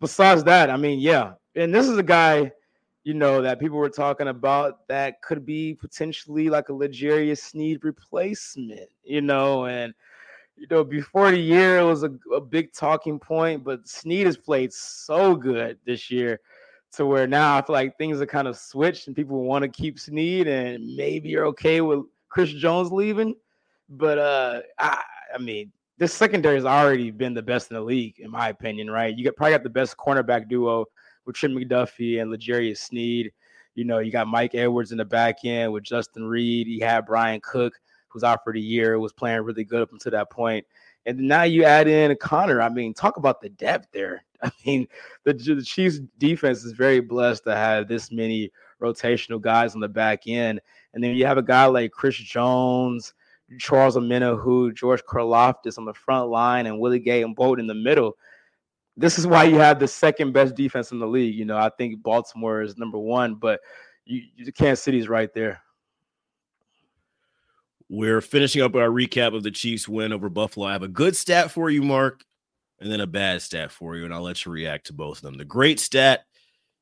[0.00, 1.32] besides that, I mean, yeah.
[1.54, 2.52] And this is a guy
[3.08, 7.82] you know, that people were talking about that could be potentially like a L'Jarius Sneed
[7.82, 9.94] replacement, you know, and
[10.58, 14.36] you know, before the year it was a, a big talking point, but Sneed has
[14.36, 16.40] played so good this year
[16.92, 19.70] to where now I feel like things are kind of switched and people want to
[19.70, 23.34] keep Sneed and maybe you're okay with Chris Jones leaving.
[23.88, 25.00] But uh I
[25.34, 28.90] I mean this secondary has already been the best in the league, in my opinion,
[28.90, 29.16] right?
[29.16, 30.84] You got probably got the best cornerback duo
[31.28, 33.30] with Trent McDuffie and L'Jarius Sneed.
[33.74, 36.66] You know, you got Mike Edwards in the back end with Justin Reid.
[36.66, 37.74] You had Bryan Cook,
[38.08, 40.66] who's out for the year, was playing really good up until that point.
[41.04, 42.62] And now you add in Conner.
[42.62, 44.24] I mean, talk about the depth there.
[44.42, 44.88] I mean,
[45.24, 48.50] the, the Chiefs defense is very blessed to have this many
[48.82, 50.60] rotational guys on the back end.
[50.94, 53.12] And then you have a guy like Chris Jones,
[53.58, 57.74] Charles Omenihu, George Karlaftis on the front line, and Willie Gay and Bolt in the
[57.74, 58.16] middle
[58.98, 61.34] this is why you have the second best defense in the league.
[61.34, 63.60] You know, I think Baltimore is number one, but
[64.04, 65.62] you, you Kansas City's right there.
[67.88, 70.66] We're finishing up our recap of the Chiefs win over Buffalo.
[70.66, 72.22] I have a good stat for you, Mark,
[72.80, 75.22] and then a bad stat for you, and I'll let you react to both of
[75.22, 75.38] them.
[75.38, 76.24] The great stat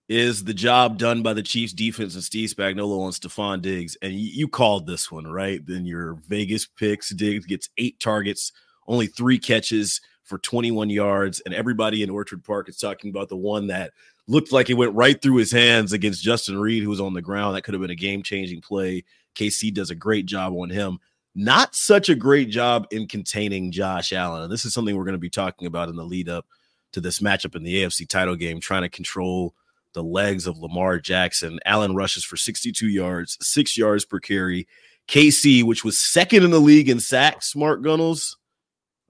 [0.08, 3.96] is the job done by the Chiefs defense and Steve Spagnuolo on Stefon Diggs.
[4.02, 5.64] And you called this one, right?
[5.64, 7.10] Then your Vegas picks.
[7.10, 8.52] Diggs gets eight targets,
[8.86, 13.36] only three catches for 21 yards, and everybody in Orchard Park is talking about the
[13.36, 13.92] one that
[14.26, 17.22] looked like it went right through his hands against Justin Reid, who was on the
[17.22, 17.56] ground.
[17.56, 19.04] That could have been a game changing play.
[19.36, 20.98] KC does a great job on him.
[21.34, 24.42] Not such a great job in containing Josh Allen.
[24.42, 26.46] And this is something we're going to be talking about in the lead up
[26.92, 29.54] to this matchup in the AFC title game, trying to control
[29.92, 31.60] the legs of Lamar Jackson.
[31.64, 34.66] Allen rushes for 62 yards, six yards per carry.
[35.08, 38.36] KC, which was second in the league in sacks, Mark Gunnels,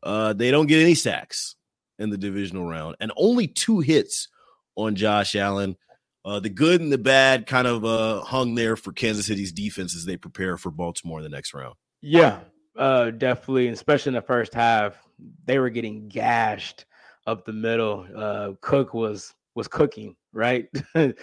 [0.06, 1.56] uh, they don't get any sacks
[1.98, 4.28] in the divisional round, and only two hits
[4.76, 5.76] on Josh Allen.
[6.24, 9.94] Uh, the good and the bad kind of uh, hung there for Kansas City's defense
[9.94, 11.74] as they prepare for Baltimore in the next round.
[12.00, 12.40] Yeah,
[12.76, 14.96] uh, definitely, especially in the first half,
[15.44, 16.84] they were getting gashed
[17.26, 18.06] up the middle.
[18.14, 21.14] Uh, Cook was was cooking, right, to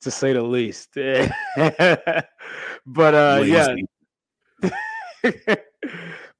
[0.00, 0.90] say the least.
[2.86, 3.74] but uh, yeah,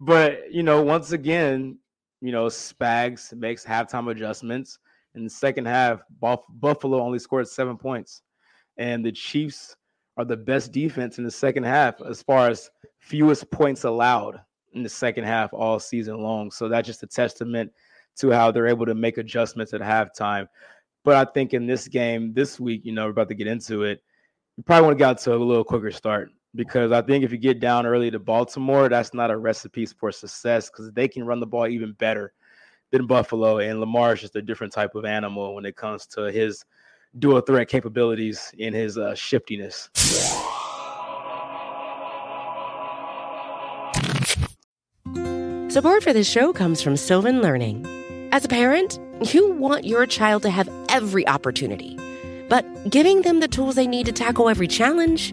[0.00, 1.78] but you know, once again,
[2.22, 4.78] you know, Spags makes halftime adjustments.
[5.16, 8.22] In the second half, Buff- Buffalo only scored seven points.
[8.78, 9.76] And the Chiefs
[10.16, 14.40] are the best defense in the second half as far as fewest points allowed
[14.72, 16.52] in the second half all season long.
[16.52, 17.72] So that's just a testament
[18.18, 20.46] to how they're able to make adjustments at halftime.
[21.04, 23.82] But I think in this game this week, you know, we're about to get into
[23.82, 24.00] it.
[24.56, 27.38] You probably want to get to a little quicker start because I think if you
[27.38, 31.40] get down early to Baltimore, that's not a recipe for success because they can run
[31.40, 32.32] the ball even better
[32.90, 33.58] than Buffalo.
[33.58, 36.64] And Lamar is just a different type of animal when it comes to his
[37.18, 39.88] dual threat capabilities and his uh, shiftiness.
[45.68, 47.86] Support for this show comes from Sylvan Learning.
[48.30, 48.98] As a parent,
[49.32, 51.98] you want your child to have every opportunity,
[52.50, 55.32] but giving them the tools they need to tackle every challenge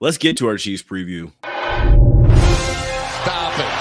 [0.00, 1.30] Let's get to our Chiefs preview.
[3.22, 3.74] Stop it.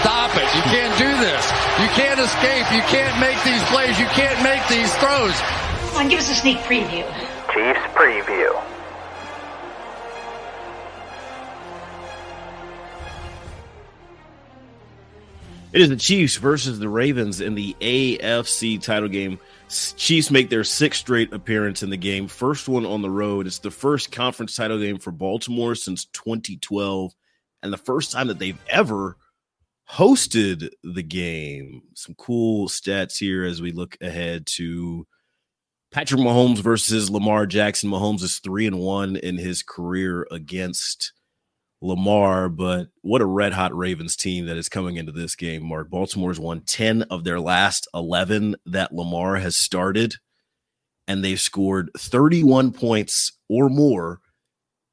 [0.00, 0.54] Stop it.
[0.54, 1.50] You can't do this.
[1.80, 2.70] You can't escape.
[2.72, 3.98] You can't make these plays.
[3.98, 5.32] You can't make these throws.
[5.90, 7.06] Come on, give us a sneak preview.
[7.54, 8.75] Chiefs preview.
[15.76, 19.38] It is the Chiefs versus the Ravens in the AFC title game.
[19.68, 23.46] Chiefs make their sixth straight appearance in the game, first one on the road.
[23.46, 27.12] It's the first conference title game for Baltimore since 2012,
[27.62, 29.18] and the first time that they've ever
[29.86, 31.82] hosted the game.
[31.92, 35.06] Some cool stats here as we look ahead to
[35.90, 37.90] Patrick Mahomes versus Lamar Jackson.
[37.90, 41.12] Mahomes is three and one in his career against
[41.82, 45.90] Lamar, but what a red hot Ravens team that is coming into this game, Mark.
[45.90, 50.14] Baltimore's won 10 of their last 11 that Lamar has started,
[51.06, 54.20] and they've scored 31 points or more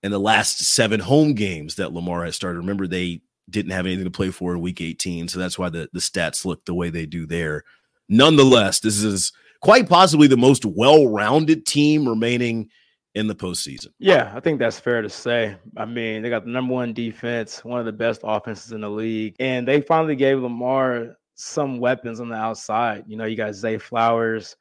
[0.03, 2.59] in the last seven home games that Lamar has started.
[2.59, 5.89] Remember, they didn't have anything to play for in week 18, so that's why the,
[5.93, 7.63] the stats look the way they do there.
[8.09, 12.69] Nonetheless, this is quite possibly the most well rounded team remaining
[13.15, 13.89] in the postseason.
[13.99, 15.55] Yeah, I think that's fair to say.
[15.77, 18.89] I mean, they got the number one defense, one of the best offenses in the
[18.89, 23.03] league, and they finally gave Lamar some weapons on the outside.
[23.07, 24.55] You know, you got Zay Flowers,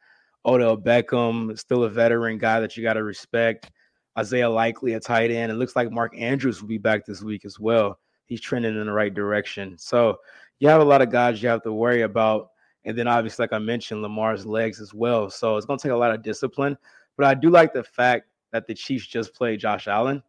[0.44, 3.70] Odell Beckham, still a veteran guy that you got to respect.
[4.18, 5.50] Isaiah Likely, a tight end.
[5.50, 7.98] It looks like Mark Andrews will be back this week as well.
[8.26, 9.76] He's trending in the right direction.
[9.78, 10.18] So
[10.58, 12.48] you have a lot of guys you have to worry about.
[12.84, 15.30] And then obviously, like I mentioned, Lamar's legs as well.
[15.30, 16.76] So it's going to take a lot of discipline.
[17.16, 20.22] But I do like the fact that the Chiefs just played Josh Allen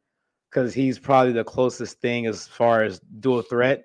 [0.50, 3.84] because he's probably the closest thing as far as dual threat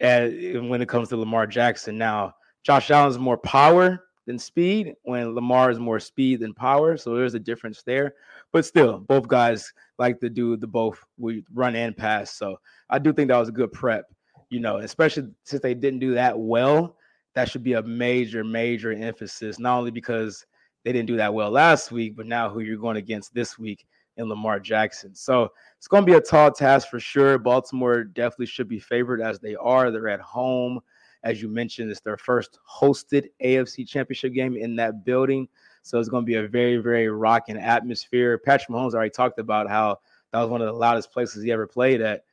[0.00, 1.96] as, when it comes to Lamar Jackson.
[1.96, 6.96] Now, Josh Allen's more power than speed, when Lamar is more speed than power.
[6.96, 8.14] So there's a difference there.
[8.52, 12.32] But still, both guys like to do the both we run and pass.
[12.32, 12.58] So
[12.90, 14.06] I do think that was a good prep,
[14.50, 16.96] you know, especially since they didn't do that well.
[17.34, 20.44] That should be a major, major emphasis, not only because–
[20.84, 23.86] they didn't do that well last week, but now who you're going against this week
[24.16, 25.14] in Lamar Jackson.
[25.14, 27.38] So it's going to be a tall task for sure.
[27.38, 29.90] Baltimore definitely should be favored as they are.
[29.90, 30.80] They're at home.
[31.24, 35.48] As you mentioned, it's their first hosted AFC championship game in that building.
[35.82, 38.38] So it's going to be a very, very rocking atmosphere.
[38.38, 39.98] Patrick Mahomes already talked about how
[40.32, 42.24] that was one of the loudest places he ever played at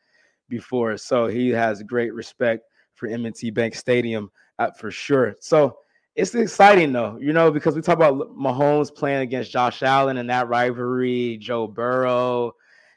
[0.49, 0.97] before.
[0.97, 5.35] So he has great respect for M&T Bank Stadium uh, for sure.
[5.39, 5.77] So
[6.15, 10.29] it's exciting though, you know, because we talk about Mahomes playing against Josh Allen and
[10.29, 12.53] that rivalry, Joe Burrow.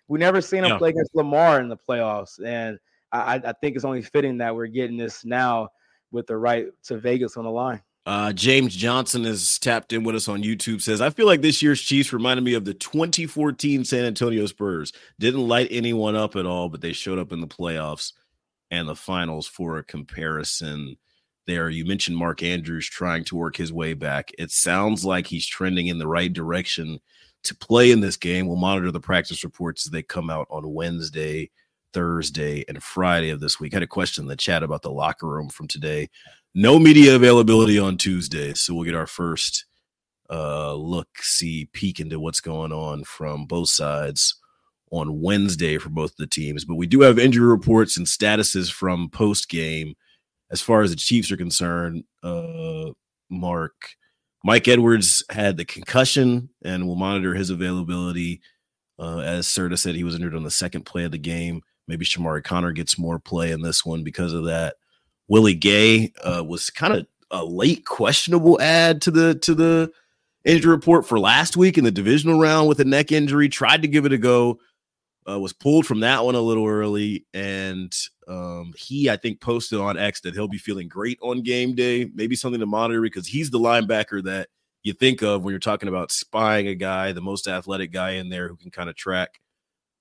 [0.06, 0.78] We never seen him yeah.
[0.78, 2.78] play against Lamar in the playoffs, and
[3.12, 5.68] I, I, think it's only fitting that we're getting this now
[6.10, 7.82] with the right to Vegas on the line.
[8.06, 10.80] Uh, James Johnson is tapped in with us on YouTube.
[10.80, 14.94] Says, I feel like this year's Chiefs reminded me of the 2014 San Antonio Spurs.
[15.18, 18.14] Didn't light anyone up at all, but they showed up in the playoffs
[18.70, 20.96] and the finals for a comparison
[21.48, 21.68] there.
[21.68, 24.30] You mentioned Mark Andrews trying to work his way back.
[24.38, 27.00] It sounds like he's trending in the right direction
[27.42, 28.46] to play in this game.
[28.46, 31.50] We'll monitor the practice reports as they come out on Wednesday,
[31.92, 33.72] Thursday, and Friday of this week.
[33.74, 36.10] I had a question in the chat about the locker room from today.
[36.54, 39.64] No media availability on Tuesday, so we'll get our first
[40.30, 44.36] uh look, see, peek into what's going on from both sides
[44.90, 46.64] on Wednesday for both the teams.
[46.64, 49.94] But we do have injury reports and statuses from post game
[50.50, 52.92] as far as the Chiefs are concerned, uh,
[53.30, 53.74] Mark,
[54.44, 58.40] Mike Edwards had the concussion, and we'll monitor his availability
[59.00, 61.62] Uh, as Serta said, he was injured on the second play of the game.
[61.86, 64.74] Maybe Chamarri Conner gets more play in this one because of that.
[65.28, 69.92] Willie Gay uh, was kind of a late questionable add to the to the
[70.44, 73.48] injury report for last week in the divisional round with a neck injury.
[73.48, 74.58] Tried to give it a go,
[75.28, 77.92] uh, was pulled from that one a little early, and
[78.26, 82.10] um, he I think posted on X that he'll be feeling great on game day.
[82.14, 84.48] Maybe something to monitor because he's the linebacker that
[84.82, 88.28] you think of when you're talking about spying a guy, the most athletic guy in
[88.28, 89.40] there who can kind of track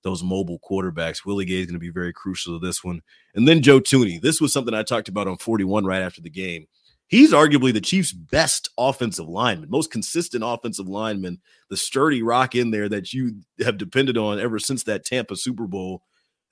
[0.03, 1.25] those mobile quarterbacks.
[1.25, 3.01] Willie Gay is going to be very crucial to this one.
[3.35, 4.21] And then Joe Thuney.
[4.21, 6.67] This was something I talked about on 41 right after the game.
[7.07, 11.39] He's arguably the Chiefs' best offensive lineman, most consistent offensive lineman,
[11.69, 15.67] the sturdy rock in there that you have depended on ever since that Tampa Super
[15.67, 16.03] Bowl.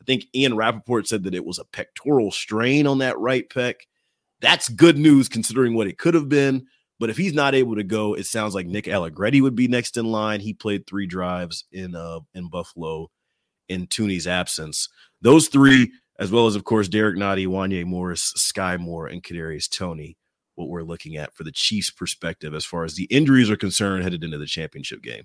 [0.02, 3.76] I think Ian Rapoport said that it was a pectoral strain on that right pec.
[4.40, 6.68] That's good news considering what it could have been.
[7.00, 9.98] But if he's not able to go, it sounds like Nick Allegretti would be next
[9.98, 10.40] in line.
[10.40, 13.10] He played three drives in uh in Buffalo
[13.68, 14.88] in Thuney's absence.
[15.22, 19.70] Those three, as well as of course Derrick Nnadi, Wanya Morris, Skyy Moore, and Kadarius
[19.70, 20.16] Toney,
[20.56, 24.04] what we're looking at for the Chiefs' perspective as far as the injuries are concerned
[24.04, 25.24] headed into the championship game.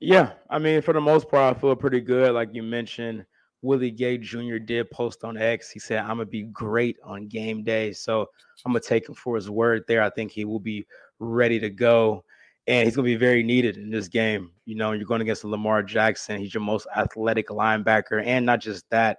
[0.00, 2.32] Yeah, I mean, for the most part, I feel pretty good.
[2.32, 3.26] Like you mentioned,
[3.62, 4.56] Willie Gay Jr.
[4.56, 5.70] did post on X.
[5.70, 7.92] He said, I'm gonna be great on game day.
[7.92, 8.26] So
[8.64, 10.02] I'm gonna take him for his word there.
[10.02, 10.86] I think he will be
[11.18, 12.24] ready to go.
[12.66, 14.52] And he's gonna be very needed in this game.
[14.64, 16.40] You know, you're going against Lamar Jackson.
[16.40, 18.24] He's your most athletic linebacker.
[18.24, 19.18] And not just that,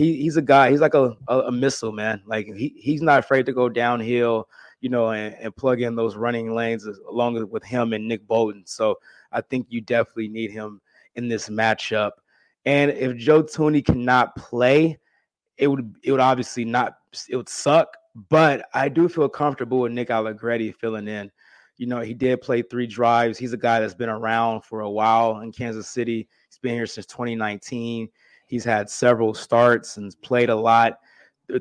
[0.00, 2.22] he, he's a guy, he's like a, a, a missile, man.
[2.24, 4.48] Like he, he's not afraid to go downhill,
[4.80, 8.62] you know, and, and plug in those running lanes along with him and Nick Bolton.
[8.64, 8.98] So
[9.30, 10.80] I think you definitely need him
[11.16, 12.12] in this matchup.
[12.64, 14.98] And if Joe Thuney cannot play,
[15.58, 16.94] it would it would obviously not
[17.28, 17.94] it would suck.
[18.30, 21.30] But I do feel comfortable with Nick Allegretti filling in.
[21.76, 23.38] You know, he did play three drives.
[23.38, 26.26] He's a guy that's been around for a while in Kansas City.
[26.48, 28.08] He's been here since 2019.
[28.50, 30.98] He's had several starts and played a lot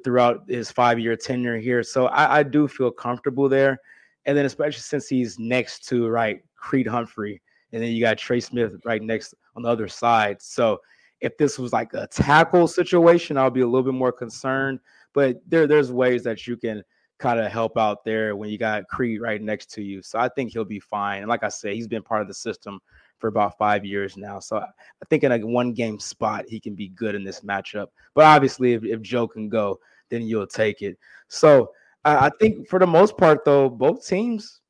[0.04, 1.84] throughout his five-year tenure here.
[1.84, 3.80] So I, I do feel comfortable there.
[4.26, 8.40] And then especially since he's next to right Creed Humphrey, and then you got Trey
[8.40, 10.42] Smith right next on the other side.
[10.42, 10.80] So
[11.22, 14.80] if this was like a tackle situation, I'll be a little bit more concerned.
[15.14, 16.84] But there, there's ways that you can
[17.20, 20.02] kind of help out there when you got Creed right next to you.
[20.02, 21.20] So I think he'll be fine.
[21.20, 22.80] And like I said, he's been part of the system
[23.20, 24.40] for about five years now.
[24.40, 27.88] So I think in a one game spot, he can be good in this matchup.
[28.16, 30.98] But obviously, if, if Joe can go, then you'll take it.
[31.28, 31.72] So
[32.06, 34.62] uh, I think for the most part, though, both teams,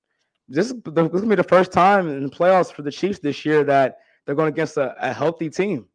[0.48, 2.92] this is, this is going to be the first time in the playoffs for the
[2.92, 5.88] Chiefs this year that they're going against a, a healthy team.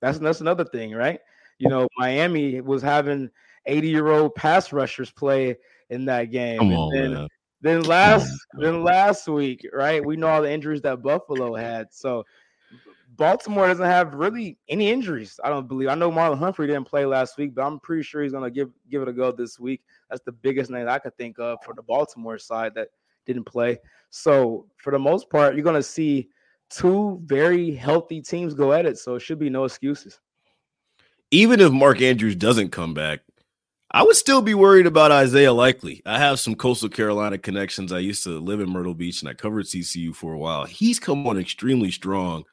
[0.00, 1.18] That's that's another thing, right?
[1.58, 3.30] You know, Miami was having
[3.66, 5.56] 80 year old pass rushers play
[5.90, 6.58] in that game.
[6.58, 7.28] Come on, then, man.
[7.60, 10.04] Then last then last week, right?
[10.04, 11.92] We know all the injuries that Buffalo had.
[11.92, 12.24] So
[13.16, 15.40] Baltimore doesn't have really any injuries.
[15.42, 15.88] I don't believe.
[15.88, 18.70] I know Marlon Humphrey didn't play last week, but I'm pretty sure he's gonna give
[18.90, 19.82] give it a go this week.
[20.08, 22.88] That's the biggest name I could think of for the Baltimore side that
[23.26, 23.78] didn't play.
[24.10, 26.28] So for the most part, you're gonna see
[26.70, 28.98] two very healthy teams go at it.
[28.98, 30.20] So it should be no excuses.
[31.30, 33.20] Even if Mark Andrews doesn't come back,
[33.98, 36.02] I would still be worried about Isaiah Likely.
[36.06, 37.92] I have some coastal Carolina connections.
[37.92, 40.66] I used to live in Myrtle Beach and I covered CCU for a while.
[40.66, 42.44] He's come on extremely strong.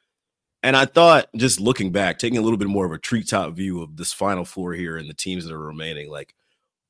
[0.64, 3.80] And I thought, just looking back, taking a little bit more of a treetop view
[3.80, 6.34] of this final four here and the teams that are remaining, like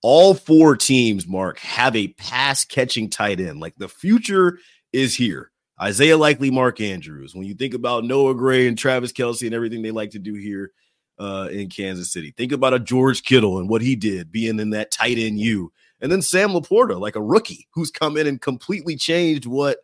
[0.00, 3.60] all four teams, Mark, have a pass catching tight end.
[3.60, 4.58] Like the future
[4.90, 5.50] is here.
[5.78, 7.34] Isaiah Likely, Mark Andrews.
[7.34, 10.32] When you think about Noah Gray and Travis Kelce and everything they like to do
[10.32, 10.72] here
[11.18, 14.70] uh, in Kansas City, think about a George Kittle and what he did being in
[14.70, 15.72] that tight end U.
[16.00, 19.78] And then Sam LaPorta, like a rookie who's come in and completely changed what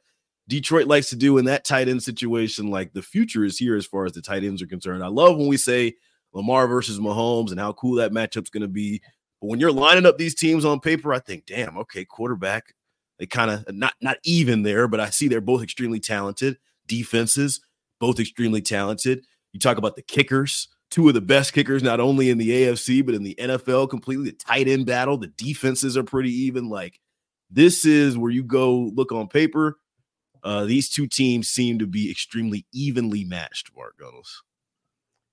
[0.49, 2.69] Detroit likes to do in that tight end situation.
[2.69, 5.03] Like the future is here as far as the tight ends are concerned.
[5.03, 5.95] I love when we say
[6.33, 9.01] Lamar versus Mahomes and how cool that matchup's going to be.
[9.41, 12.75] But when you're lining up these teams on paper, I think, damn, okay, quarterback,
[13.19, 16.59] they kind of not not even there, but I see they're both extremely talented.
[16.87, 17.61] Defenses,
[18.01, 19.25] both extremely talented.
[19.53, 23.05] You talk about the kickers, two of the best kickers, not only in the AFC,
[23.05, 25.17] but in the NFL, completely the tight end battle.
[25.17, 26.69] The defenses are pretty even.
[26.69, 27.01] Like
[27.51, 29.79] this is where you go look on paper.
[30.45, 34.43] Uh, these two teams seem to be extremely evenly matched, Mark Gunnels.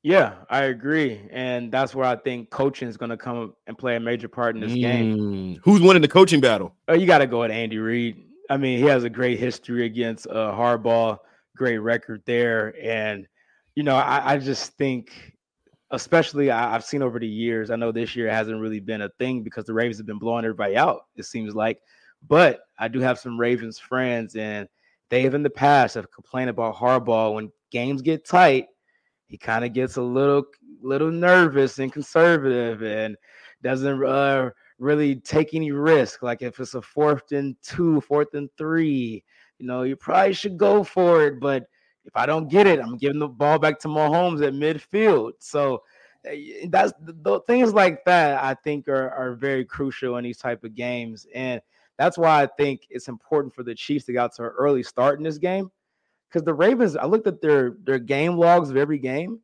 [0.01, 1.19] Yeah, I agree.
[1.31, 4.55] And that's where I think coaching is going to come and play a major part
[4.55, 4.81] in this mm.
[4.81, 5.59] game.
[5.63, 6.73] Who's winning the coaching battle?
[6.87, 8.23] Oh, you got to go with Andy Reid.
[8.49, 11.17] I mean, he has a great history against uh, Harbaugh,
[11.57, 12.73] great record there.
[12.81, 13.27] And,
[13.75, 15.11] you know, I, I just think,
[15.91, 19.09] especially I, have seen over the years, I know this year hasn't really been a
[19.17, 21.79] thing because the Ravens have been blowing everybody out, it seems like.
[22.27, 24.67] But I do have some Ravens friends, and
[25.09, 28.67] they have in the past have complained about Harbaugh when games get tight,
[29.27, 30.45] he kind of gets a little
[30.81, 33.15] little nervous and conservative and
[33.61, 36.23] doesn't uh, really take any risk.
[36.23, 39.23] Like if it's a fourth and two, fourth and three,
[39.59, 41.39] you know, you probably should go for it.
[41.39, 41.65] But
[42.09, 45.33] if I don't get it, I'm giving the ball back to Mahomes at midfield.
[45.37, 45.83] So
[46.25, 50.63] eh, that's the things like that I think are, are very crucial in these type
[50.63, 51.27] of games.
[51.35, 51.61] And
[51.99, 55.19] that's why I think it's important for the Chiefs to get to an early start
[55.19, 55.69] in this game.
[56.27, 59.39] Because the Ravens, I looked at their their game logs of every game.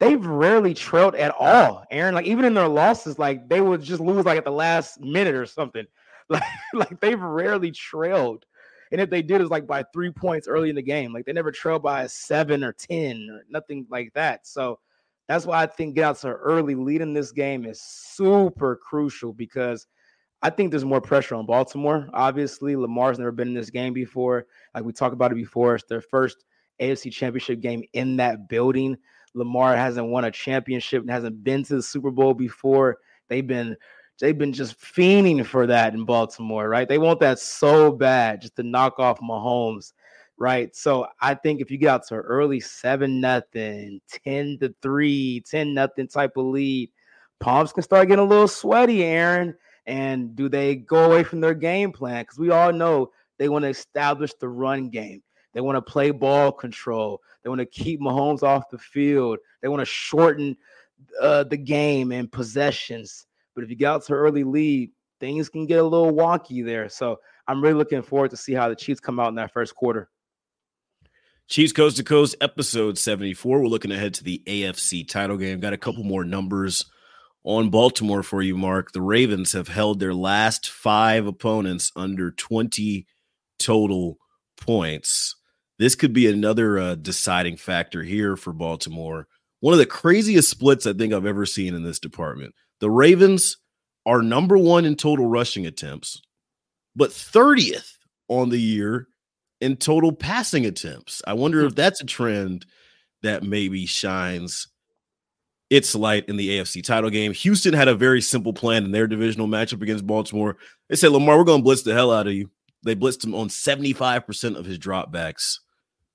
[0.00, 2.14] They've rarely trailed at all, Aaron.
[2.16, 5.34] Like even in their losses, like they would just lose like at the last minute
[5.34, 5.86] or something.
[6.30, 8.46] Like, like they've rarely trailed.
[8.92, 11.12] And if they did, it's like by three points early in the game.
[11.12, 14.46] Like they never trailed by seven or 10 or nothing like that.
[14.46, 14.80] So
[15.28, 19.32] that's why I think get out to early lead in this game is super crucial
[19.32, 19.86] because
[20.42, 22.08] I think there's more pressure on Baltimore.
[22.12, 24.46] Obviously, Lamar's never been in this game before.
[24.74, 26.44] Like we talked about it before, it's their first
[26.80, 28.96] AFC championship game in that building.
[29.34, 32.98] Lamar hasn't won a championship and hasn't been to the Super Bowl before.
[33.28, 33.76] They've been
[34.20, 36.88] they've been just fiending for that in Baltimore, right?
[36.88, 39.92] They want that so bad just to knock off Mahomes,
[40.36, 40.74] right?
[40.76, 45.74] So I think if you get out to early 7 nothing, 10 to 3, 10
[45.74, 46.90] nothing type of lead,
[47.40, 49.56] palms can start getting a little sweaty, Aaron.
[49.86, 52.22] And do they go away from their game plan?
[52.22, 55.22] Because we all know they want to establish the run game.
[55.52, 57.20] They want to play ball control.
[57.42, 59.38] They want to keep Mahomes off the field.
[59.62, 60.56] They want to shorten
[61.20, 63.26] uh, the game and possessions.
[63.60, 64.90] But if you get out to early lead,
[65.20, 66.88] things can get a little wonky there.
[66.88, 69.74] So I'm really looking forward to see how the Chiefs come out in that first
[69.74, 70.08] quarter.
[71.46, 73.60] Chiefs Coast to Coast, episode 74.
[73.60, 75.60] We're looking ahead to the AFC title game.
[75.60, 76.86] Got a couple more numbers
[77.44, 78.92] on Baltimore for you, Mark.
[78.92, 83.06] The Ravens have held their last five opponents under 20
[83.58, 84.16] total
[84.56, 85.36] points.
[85.78, 89.28] This could be another uh, deciding factor here for Baltimore.
[89.60, 92.54] One of the craziest splits I think I've ever seen in this department.
[92.80, 93.58] The Ravens
[94.06, 96.20] are number one in total rushing attempts,
[96.96, 97.92] but 30th
[98.28, 99.08] on the year
[99.60, 101.20] in total passing attempts.
[101.26, 102.64] I wonder if that's a trend
[103.22, 104.68] that maybe shines
[105.68, 107.32] its light in the AFC title game.
[107.32, 110.56] Houston had a very simple plan in their divisional matchup against Baltimore.
[110.88, 112.50] They said, Lamar, we're going to blitz the hell out of you.
[112.82, 115.58] They blitzed him on 75% of his dropbacks,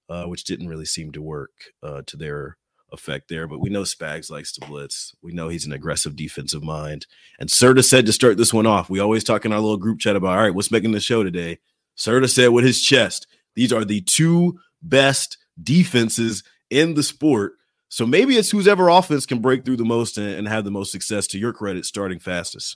[0.09, 1.51] uh, which didn't really seem to work
[1.83, 2.57] uh, to their
[2.91, 3.47] effect there.
[3.47, 5.13] But we know Spags likes to blitz.
[5.21, 7.07] We know he's an aggressive defensive mind.
[7.39, 9.99] And Serta said to start this one off, we always talk in our little group
[9.99, 11.59] chat about, all right, what's making the show today?
[11.97, 17.53] Serta said with his chest, these are the two best defenses in the sport
[17.95, 20.71] so maybe it's whose ever offense can break through the most and, and have the
[20.71, 22.75] most success to your credit starting fastest.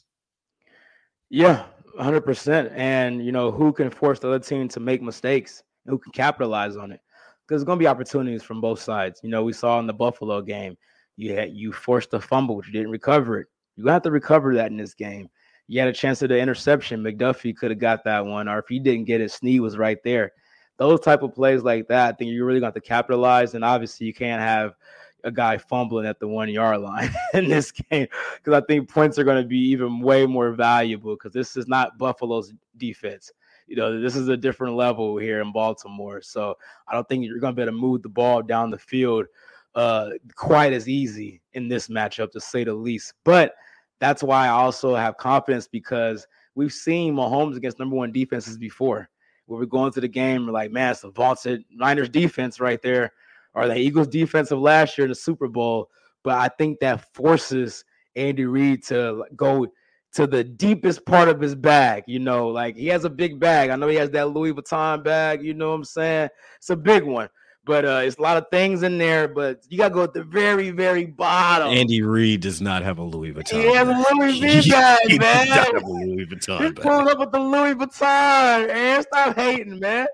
[1.30, 1.66] Yeah,
[2.00, 2.72] 100%.
[2.74, 5.62] And, you know, who can force the other team to make mistakes?
[5.88, 7.02] Who can capitalize on it?
[7.50, 9.22] Because there's going to be opportunities from both sides.
[9.24, 10.78] You know, we saw in the Buffalo game,
[11.18, 13.48] you had you forced a fumble, but you didn't recover it.
[13.76, 15.28] You have to recover that in this game.
[15.68, 17.02] You had a chance at the interception.
[17.04, 19.98] McDuffie could have got that one, or if he didn't get it, Sneed was right
[20.04, 20.32] there.
[20.78, 23.56] Those type of plays like that, I think you're really going to capitalize.
[23.56, 24.76] And obviously, you can't have
[25.24, 29.18] a guy fumbling at the one yard line in this game because I think points
[29.18, 33.32] are going to be even way more valuable because this is not Buffalo's defense.
[33.70, 36.22] You know, this is a different level here in Baltimore.
[36.22, 36.58] So
[36.88, 39.28] I don't think you're going to be able to move the ball down the field
[39.76, 43.14] uh, quite as easy in this matchup, to say the least.
[43.24, 43.54] But
[44.00, 49.10] that's why I also have confidence because we've seen Mahomes against number one defenses before.
[49.46, 52.82] Where we're going to the game, we're like, man, it's a vaulted Niners defense right
[52.82, 53.14] there
[53.54, 55.90] or the Eagles defensive last year in the Super Bowl.
[56.24, 57.84] But I think that forces
[58.16, 59.68] Andy Reid to go
[60.14, 62.04] to the deepest part of his bag.
[62.08, 63.70] You know, like he has a big bag.
[63.70, 65.44] I know he has that Louis Vuitton bag.
[65.44, 66.30] You know what I'm saying?
[66.58, 67.30] It's a big one.
[67.66, 70.24] But uh, it's a lot of things in there, but you gotta go at the
[70.24, 71.68] very, very bottom.
[71.68, 73.62] Andy Reid does not have a Louis Vuitton.
[73.62, 75.48] He has a Louis V bag, he man.
[75.48, 76.82] does not have a Louis Vuitton He's bag.
[76.82, 79.04] pulling up with the Louis Vuitton, man.
[79.04, 80.08] Stop hating, man.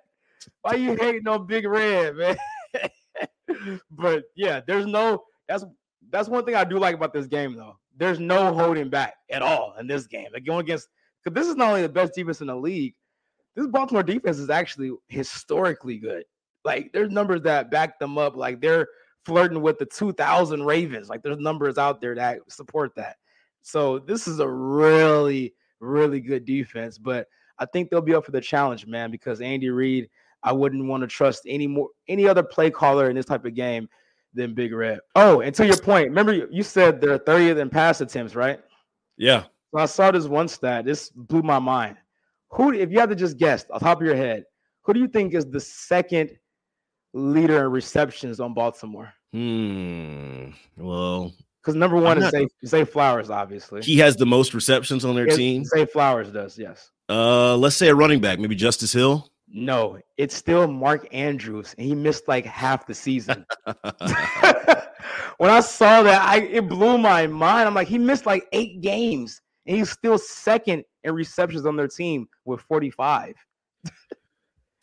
[0.64, 2.38] Why you hating on Big Red, man?
[3.92, 5.64] but yeah, there's no that's
[6.10, 7.78] that's one thing I do like about this game though.
[7.98, 10.28] There's no holding back at all in this game.
[10.34, 10.90] Like going against
[11.24, 12.94] because this is not only the best defense in the league,
[13.56, 16.24] this Baltimore defense is actually historically good.
[16.64, 18.36] Like there's numbers that back them up.
[18.36, 18.88] Like they're
[19.26, 21.10] flirting with the 2000 Ravens.
[21.10, 23.18] Like there's numbers out there that support that.
[23.62, 26.98] So this is a really, really good defense.
[26.98, 27.28] But
[27.58, 30.10] I think they'll be up for the challenge, man, because Andy Reid,
[30.44, 33.56] I wouldn't want to trust any more any other play caller in this type of
[33.56, 33.88] game
[34.36, 35.00] than Big Red.
[35.16, 38.60] Oh, and to your point, remember you, said they're 30th in pass attempts, right?
[39.18, 39.44] Yeah.
[39.72, 40.86] So I saw this one stat.
[40.86, 41.98] This blew my mind.
[42.50, 44.46] Who, if you had to just guess off top of your head,
[44.84, 46.32] who do you think is the second
[47.14, 49.12] leader in receptions on Baltimore?
[49.34, 50.52] Hmm.
[50.78, 53.82] Well, because number one I'm is Zay, Zay Flowers, obviously.
[53.82, 55.66] he has the most receptions on their team.
[55.66, 56.92] Zay Flowers does, yes.
[57.10, 59.30] Uh, let's say a running back, maybe Justice Hill.
[59.48, 63.46] No, it's still Mark Andrews, and he missed like half the season.
[65.38, 67.68] when I saw that, I it blew my mind.
[67.68, 71.88] I'm like, he missed like eight games, and he's still second in receptions on their
[71.88, 73.36] team with 45.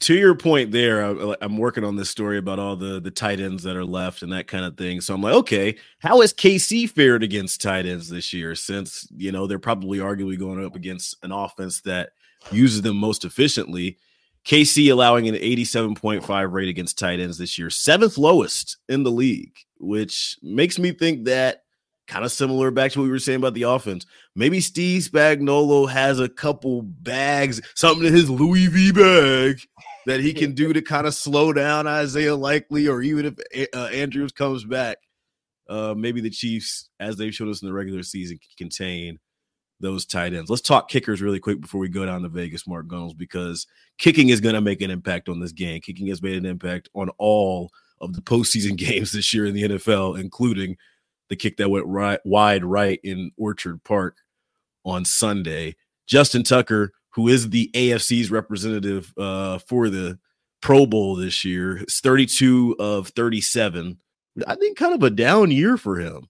[0.00, 3.38] to your point there I, i'm working on this story about all the the tight
[3.38, 6.32] ends that are left and that kind of thing so i'm like okay how has
[6.32, 10.74] kc fared against tight ends this year since you know they're probably arguably going up
[10.74, 12.10] against an offense that
[12.50, 13.96] uses them most efficiently
[14.44, 19.54] kc allowing an 87.5 rate against tight ends this year seventh lowest in the league
[19.78, 21.62] which makes me think that
[22.06, 24.06] kind of similar back to what we were saying about the offense.
[24.36, 29.60] Maybe Steve Spagnuolo has a couple bags, something in his Louis V bag
[30.06, 33.86] that he can do to kind of slow down Isaiah Likely, or even if uh,
[33.86, 34.98] Andrews comes back,
[35.68, 39.18] uh, maybe the Chiefs, as they've shown us in the regular season, can contain
[39.82, 40.48] those tight ends.
[40.48, 43.66] Let's talk kickers really quick before we go down to Vegas, Mark Gunnels, because
[43.98, 45.80] kicking is going to make an impact on this game.
[45.82, 47.70] Kicking has made an impact on all
[48.00, 50.76] of the postseason games this year in the NFL, including
[51.28, 54.16] the kick that went right wide right in Orchard Park
[54.84, 55.76] on Sunday.
[56.06, 60.18] Justin Tucker, who is the AFC's representative uh, for the
[60.60, 63.98] Pro Bowl this year, is 32 of 37.
[64.46, 66.28] I think kind of a down year for him.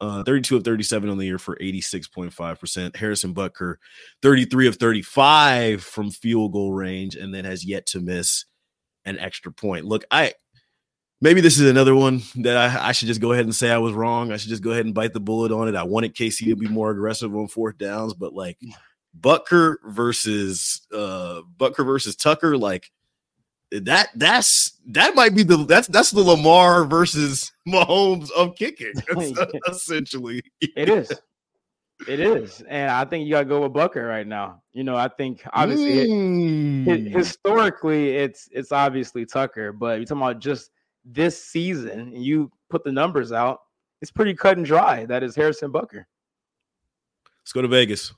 [0.00, 2.96] Uh, 32 of 37 on the year for 86.5%.
[2.96, 3.76] Harrison Butker,
[4.22, 8.46] 33 of 35 from field goal range, and then has yet to miss
[9.04, 9.84] an extra point.
[9.84, 10.32] Look, I
[11.20, 13.78] maybe this is another one that I, I should just go ahead and say I
[13.78, 14.32] was wrong.
[14.32, 15.74] I should just go ahead and bite the bullet on it.
[15.74, 18.58] I wanted KC to be more aggressive on fourth downs, but like
[19.18, 22.90] Butker versus uh Butker versus Tucker, like
[23.72, 28.92] that that's that might be the that's that's the Lamar versus Mahomes of kicking,
[29.68, 30.42] essentially.
[30.60, 31.12] It is.
[32.08, 32.62] It is.
[32.66, 34.62] And I think you got to go with Butker right now.
[34.72, 37.14] You know, I think obviously it- hi- Mm.
[37.14, 40.70] historically it's it's obviously Tucker, but you're talking about just
[41.04, 43.60] this season, and you put the numbers out,
[44.02, 45.04] it's pretty cut and dry.
[45.06, 46.04] That is Harrison Butker.
[47.42, 48.12] Let's go to Vegas.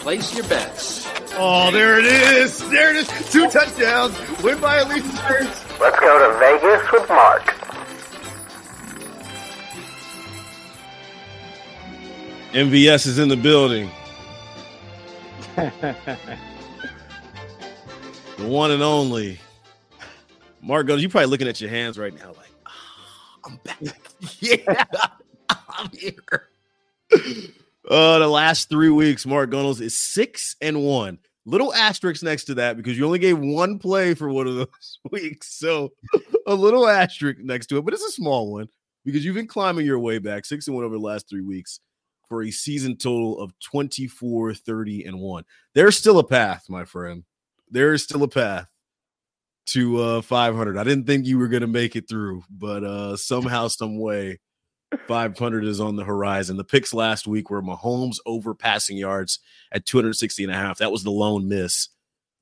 [0.00, 1.06] Place your bets.
[1.34, 2.58] Oh, there it is.
[2.70, 3.32] There it is.
[3.32, 4.14] Two touchdowns.
[4.42, 5.06] Win by at least
[5.80, 7.46] Let's go to Vegas with Mark.
[12.52, 13.90] MVS is in the building.
[18.36, 19.38] The one and only.
[20.60, 23.78] Mark Gunnels, you're probably looking at your hands right now, like, "Ah, I'm back.
[24.40, 24.84] yeah,
[25.68, 26.48] I'm here.
[27.92, 31.18] Uh, the last three weeks, Mark Gunnels is six and one.
[31.44, 34.98] Little asterisk next to that because you only gave one play for one of those
[35.10, 35.52] weeks.
[35.58, 35.92] So
[36.46, 38.68] a little asterisk next to it, but it's a small one
[39.04, 41.80] because you've been climbing your way back six and one over the last three weeks
[42.30, 45.44] for a season total of 24, 30, and one.
[45.74, 47.24] There's still a path, my friend.
[47.70, 48.70] There is still a path
[49.66, 50.78] to uh 500.
[50.78, 54.38] I didn't think you were going to make it through, but uh somehow, some way,
[55.06, 56.56] 500 is on the horizon.
[56.56, 59.38] The picks last week were Mahomes over passing yards
[59.72, 60.78] at 260 and a half.
[60.78, 61.88] That was the lone miss.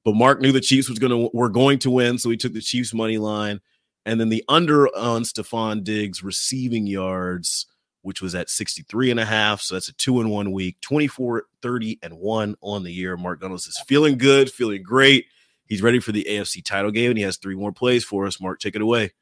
[0.05, 2.53] But Mark knew the Chiefs was going to were going to win, so he took
[2.53, 3.61] the Chiefs money line.
[4.07, 7.67] And then the under on Stefon Diggs receiving yards,
[8.03, 9.61] which was at 63 and a half.
[9.61, 13.17] So that's a two and one week, 24, 30, and one on the year.
[13.17, 15.27] Mark Gunnels is feeling good, feeling great.
[15.67, 18.41] He's ready for the AFC title game, and he has three more plays for us.
[18.41, 19.13] Mark, take it away.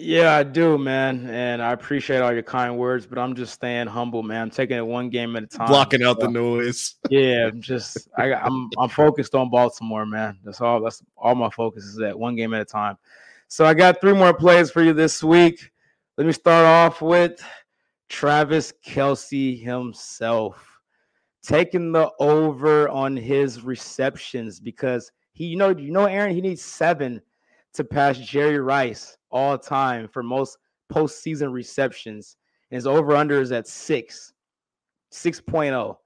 [0.00, 1.28] Yeah, I do, man.
[1.28, 4.42] And I appreciate all your kind words, but I'm just staying humble, man.
[4.42, 5.68] I'm taking it one game at a time.
[5.68, 6.94] Blocking out the noise.
[7.10, 10.38] yeah, I'm just I, I'm I'm focused on Baltimore, man.
[10.42, 10.80] That's all.
[10.80, 12.96] That's all my focus is at one game at a time.
[13.48, 15.70] So I got three more plays for you this week.
[16.16, 17.42] Let me start off with
[18.08, 20.66] Travis Kelce himself
[21.42, 26.62] taking the over on his receptions because he, you know, you know, Aaron, he needs
[26.62, 27.20] seven
[27.74, 30.58] to pass Jerry Rice all time for most
[30.92, 32.36] postseason receptions.
[32.70, 34.32] And his over under is at six,
[35.12, 35.96] 6.0.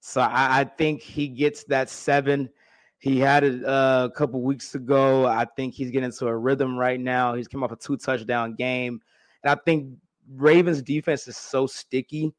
[0.00, 2.50] So I, I think he gets that seven.
[2.98, 5.26] He had it uh, a couple weeks ago.
[5.26, 7.34] I think he's getting into a rhythm right now.
[7.34, 9.00] He's come off a two touchdown game.
[9.42, 9.88] And I think
[10.34, 12.32] Ravens defense is so sticky.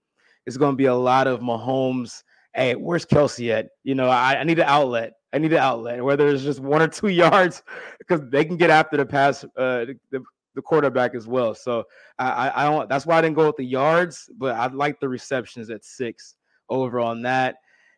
[0.45, 2.23] It's going to be a lot of Mahomes.
[2.53, 3.69] Hey, where's Kelce at?
[3.83, 5.13] You know, I, I need an outlet.
[5.35, 7.63] I need an outlet, whether it's just one or two yards,
[7.99, 10.23] because they can get after the pass, uh, the,
[10.55, 11.53] the quarterback as well.
[11.53, 11.83] So
[12.17, 12.89] I, I, don't.
[12.89, 16.35] That's why I didn't go with the yards, but I like the receptions at six
[16.69, 17.57] over on that.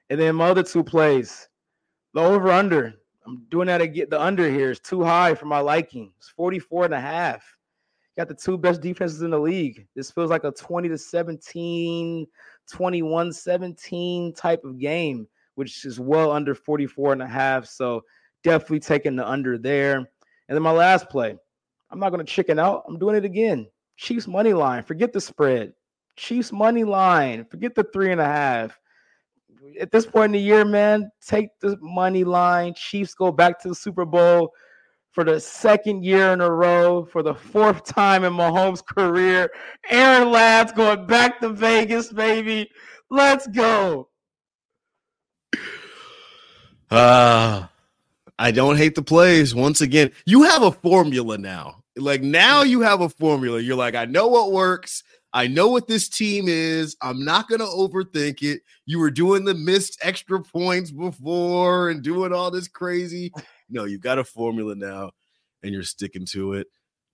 [0.09, 1.47] And then my other two plays,
[2.13, 2.95] the over under
[3.27, 4.07] I'm doing that again.
[4.09, 6.13] The under here is too high for my liking.
[6.17, 7.45] It's 44 and a half.
[8.17, 9.85] Got the two best defenses in the league.
[9.95, 12.25] This feels like a 20 to 17,
[12.71, 15.27] 21 17 type of game,
[15.57, 17.65] which is well under 44 and a half.
[17.65, 18.03] So
[18.43, 19.97] definitely taking the under there.
[19.97, 20.05] And
[20.55, 21.35] then my last play,
[21.89, 22.83] I'm not going to chicken out.
[22.87, 23.67] I'm doing it again.
[23.97, 24.83] Chiefs money line.
[24.83, 25.73] Forget the spread.
[26.15, 27.43] Chiefs money line.
[27.49, 28.79] Forget the three and a half.
[29.81, 32.75] At this point in the year, man, take the money line.
[32.75, 34.51] Chiefs go back to the Super Bowl
[35.09, 39.49] for the second year in a row, for the fourth time in Mahomes' career.
[39.89, 42.69] Aaron Ladd's going back to Vegas, baby.
[43.09, 44.09] Let's go.
[46.89, 47.67] Ah, uh,
[48.39, 49.53] I don't hate the plays.
[49.53, 51.83] Once again, you have a formula now.
[51.97, 53.59] Like now you have a formula.
[53.59, 55.03] You're like, I know what works.
[55.33, 56.95] I know what this team is.
[57.01, 58.61] I'm not going to overthink it.
[58.85, 63.31] You were doing the missed extra points before and doing all this crazy.
[63.69, 65.11] No, you got a formula now
[65.61, 66.67] and you're sticking to it.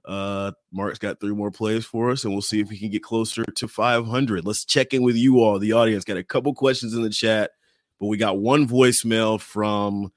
[0.05, 3.03] Uh, Mark's got three more plays for us, and we'll see if we can get
[3.03, 4.45] closer to 500.
[4.45, 6.03] Let's check in with you all, the audience.
[6.03, 7.51] Got a couple questions in the chat,
[7.99, 10.11] but we got one voicemail from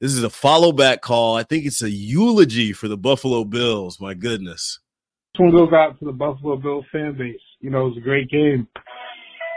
[0.00, 1.36] this is a follow back call.
[1.36, 4.00] I think it's a eulogy for the Buffalo Bills.
[4.00, 4.78] My goodness.
[5.34, 7.40] This one goes out to the Buffalo Bills fan base.
[7.60, 8.68] You know, it was a great game.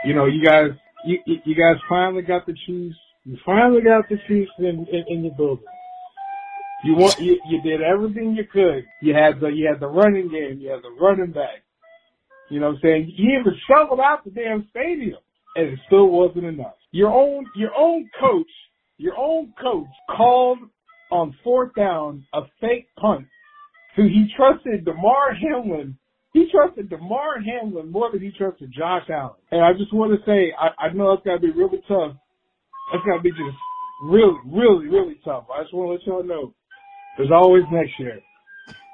[0.04, 0.70] You know, you guys,
[1.06, 2.96] you, you guys finally got the Chiefs.
[3.24, 5.64] You finally got the Chiefs in, in, in your building.
[6.84, 8.84] You want, you, you did everything you could.
[9.00, 10.58] You had the, you had the running game.
[10.60, 11.62] You had the running back.
[12.50, 13.12] You know what I'm saying?
[13.16, 15.18] You even shoveled out the damn stadium
[15.54, 16.74] and it still wasn't enough.
[16.92, 18.48] Your own, your own coach
[19.02, 20.58] your own coach called
[21.10, 23.26] on fourth down a fake punt.
[23.96, 25.98] So he trusted Damar Hamlin.
[26.32, 29.34] He trusted Damar Hamlin more than he trusted Josh Allen.
[29.50, 32.16] And I just want to say, I, I know that's got to be really tough.
[32.92, 33.58] That's got to be just
[34.04, 35.44] really, really, really tough.
[35.52, 36.54] I just want to let y'all know
[37.18, 38.20] there's always next year.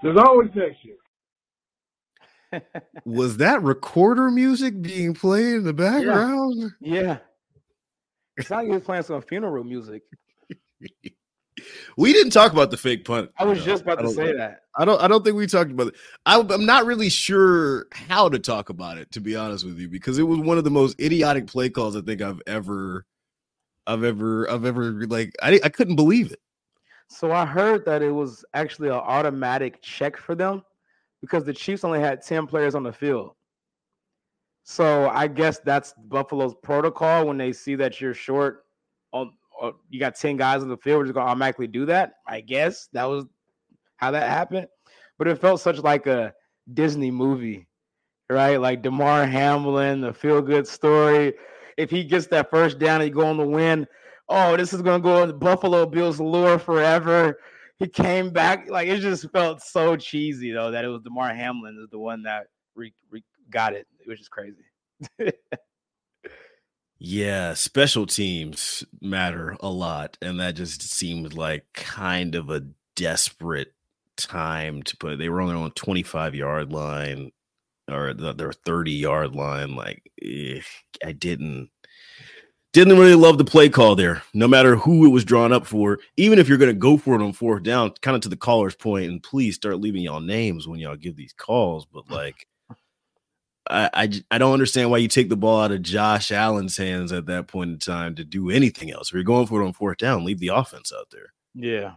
[0.03, 0.97] There's always next year.
[3.05, 6.73] Was that recorder music being played in the background?
[6.81, 7.03] Yeah.
[7.03, 7.19] yeah.
[8.39, 10.03] It's not like he was playing some funeral music.
[11.97, 13.31] we didn't talk about the fake punt.
[13.37, 14.61] I was just about to say that.
[14.77, 15.01] I don't.
[15.03, 15.95] I don't think we talked about it.
[16.25, 19.89] I, I'm not really sure how to talk about it, to be honest with you,
[19.89, 23.05] because it was one of the most idiotic play calls I think I've ever,
[23.87, 25.35] I've ever, I've ever like.
[25.43, 26.41] I I couldn't believe it.
[27.09, 30.63] So I heard that it was actually an automatic check for them
[31.21, 33.33] because the Chiefs only had ten players on the field.
[34.71, 38.67] So I guess that's Buffalo's protocol when they see that you're short
[39.15, 39.33] on
[39.89, 42.17] you got 10 guys in the field, we're just gonna automatically do that.
[42.27, 43.25] I guess that was
[43.97, 44.69] how that happened.
[45.17, 46.35] But it felt such like a
[46.75, 47.67] Disney movie,
[48.29, 48.59] right?
[48.59, 51.33] Like Damar Hamlin, the feel good story.
[51.79, 53.87] If he gets that first down he go on the win,
[54.29, 57.41] oh, this is gonna go in Buffalo Bills lore forever.
[57.79, 61.81] He came back like it just felt so cheesy though that it was Damar Hamlin
[61.83, 64.65] is the one that re, re, got it which is crazy.
[66.99, 73.75] yeah, special teams matter a lot, and that just seemed like kind of a desperate
[74.17, 75.19] time to put.
[75.19, 77.31] They were only on their own twenty-five yard line
[77.89, 79.77] or their thirty yard line.
[79.77, 80.61] Like eh,
[81.05, 81.71] I didn't
[82.73, 84.23] didn't really love the play call there.
[84.35, 87.15] No matter who it was drawn up for, even if you're going to go for
[87.15, 90.21] it on fourth down, kind of to the caller's point, and please start leaving y'all
[90.21, 91.87] names when y'all give these calls.
[91.87, 92.47] But like,
[93.71, 97.13] I, I, I don't understand why you take the ball out of Josh Allen's hands
[97.13, 99.09] at that point in time to do anything else.
[99.09, 101.33] If you're going for it on fourth down, leave the offense out there.
[101.55, 101.95] Yeah.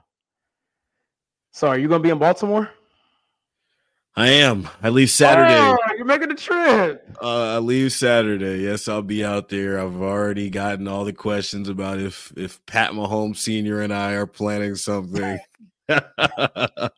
[1.51, 2.69] So are you going to be in Baltimore?
[4.15, 4.67] I am.
[4.83, 5.55] I leave Saturday.
[5.57, 7.15] Oh, you're making a trip.
[7.21, 8.61] Uh, I leave Saturday.
[8.63, 9.79] Yes, I'll be out there.
[9.79, 14.27] I've already gotten all the questions about if if Pat Mahomes Senior and I are
[14.27, 15.39] planning something.
[15.89, 16.89] wow.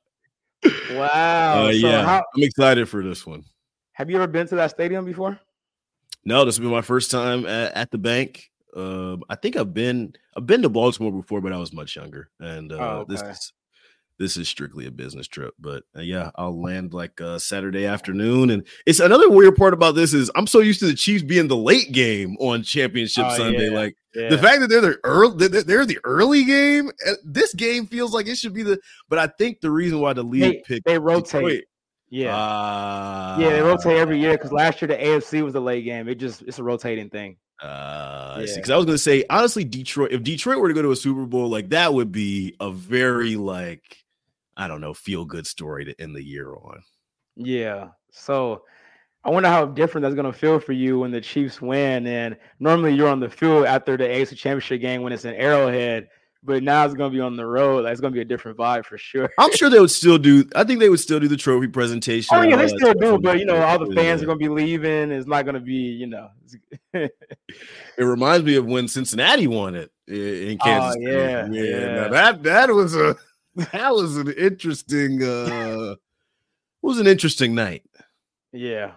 [0.65, 3.43] Uh, so yeah, how- I'm excited for this one.
[3.93, 5.39] Have you ever been to that stadium before?
[6.25, 8.49] No, this will be my first time at, at the bank.
[8.75, 12.29] Uh, I think I've been I've been to Baltimore before, but I was much younger,
[12.39, 13.13] and uh, oh, okay.
[13.13, 13.53] this is
[14.17, 15.53] this is strictly a business trip.
[15.59, 19.93] But uh, yeah, I'll land like uh, Saturday afternoon, and it's another weird part about
[19.93, 23.37] this is I'm so used to the Chiefs being the late game on Championship oh,
[23.37, 23.69] Sunday.
[23.69, 23.77] Yeah.
[23.77, 24.29] Like yeah.
[24.29, 26.89] the fact that they're the early they're, they're the early game.
[27.07, 28.79] Uh, this game feels like it should be the.
[29.07, 31.25] But I think the reason why the league they, picked they rotate.
[31.25, 31.63] Detroit,
[32.13, 32.37] yeah.
[32.37, 36.07] Uh, yeah, they rotate every year because last year the AFC was a late game.
[36.07, 37.37] It just it's a rotating thing.
[37.59, 38.53] Uh, yeah.
[38.55, 40.11] because I was gonna say honestly, Detroit.
[40.11, 43.35] If Detroit were to go to a Super Bowl, like that would be a very
[43.35, 43.97] like
[44.55, 46.83] I don't know feel good story to end the year on.
[47.35, 47.89] Yeah.
[48.11, 48.61] So
[49.23, 52.05] I wonder how different that's gonna feel for you when the Chiefs win.
[52.05, 56.09] And normally you're on the field after the AFC Championship game when it's an Arrowhead.
[56.43, 57.83] But now it's gonna be on the road.
[57.83, 59.29] Like, it's gonna be a different vibe for sure.
[59.39, 60.47] I'm sure they would still do.
[60.55, 62.35] I think they would still do the trophy presentation.
[62.37, 64.01] Oh yeah, they still do, but you know, all the yeah.
[64.01, 65.11] fans are gonna be leaving.
[65.11, 66.29] It's not gonna be, you know.
[66.93, 67.11] It
[67.97, 70.95] reminds me of when Cincinnati won it in Kansas.
[70.97, 71.95] Oh, yeah, yeah.
[71.95, 73.15] Now that that was a
[73.55, 75.23] that was an interesting.
[75.23, 77.83] uh It was an interesting night.
[78.51, 78.91] yeah.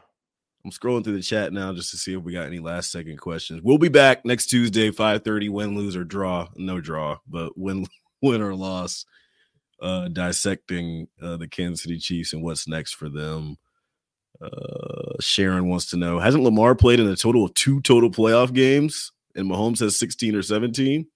[0.67, 3.19] I'm scrolling through the chat now just to see if we got any last second
[3.19, 3.61] questions.
[3.63, 6.49] We'll be back next Tuesday, 5:30, win, lose, or draw.
[6.57, 7.87] No draw, but win,
[8.21, 9.07] win or loss.
[9.81, 13.59] Uh dissecting uh the Kansas City Chiefs and what's next for them.
[14.41, 18.53] Uh Sharon wants to know: Hasn't Lamar played in a total of two total playoff
[18.53, 19.13] games?
[19.37, 21.07] And Mahomes has 16 or 17.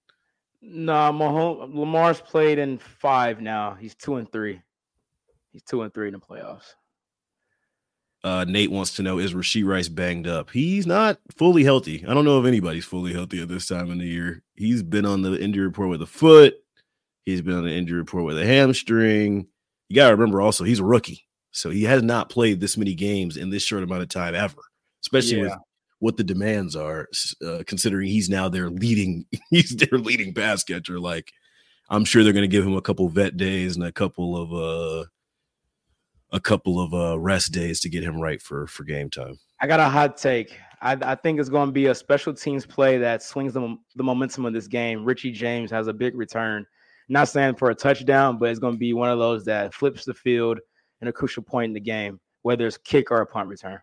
[0.61, 3.73] No, Mahomes, Lamar's played in five now.
[3.73, 4.61] He's two and three.
[5.51, 6.75] He's two and three in the playoffs.
[8.23, 10.51] Uh, Nate wants to know: Is Rashee Rice banged up?
[10.51, 12.05] He's not fully healthy.
[12.07, 14.43] I don't know if anybody's fully healthy at this time of the year.
[14.55, 16.55] He's been on the injury report with a foot.
[17.25, 19.47] He's been on the injury report with a hamstring.
[19.89, 22.93] You got to remember also he's a rookie, so he has not played this many
[22.93, 24.61] games in this short amount of time ever.
[25.03, 25.53] Especially with
[25.97, 27.07] what the demands are,
[27.45, 29.25] uh, considering he's now their leading.
[29.49, 30.99] He's their leading pass catcher.
[30.99, 31.31] Like
[31.89, 34.53] I'm sure they're going to give him a couple vet days and a couple of
[34.53, 35.05] uh
[36.31, 39.37] a couple of uh rest days to get him right for for game time.
[39.59, 40.57] I got a hot take.
[40.81, 44.03] I, I think it's going to be a special teams play that swings the, the
[44.03, 45.05] momentum of this game.
[45.05, 46.65] Richie James has a big return.
[47.07, 50.05] Not saying for a touchdown, but it's going to be one of those that flips
[50.05, 50.59] the field
[51.01, 53.79] in a crucial point in the game, whether it's kick or a punt return.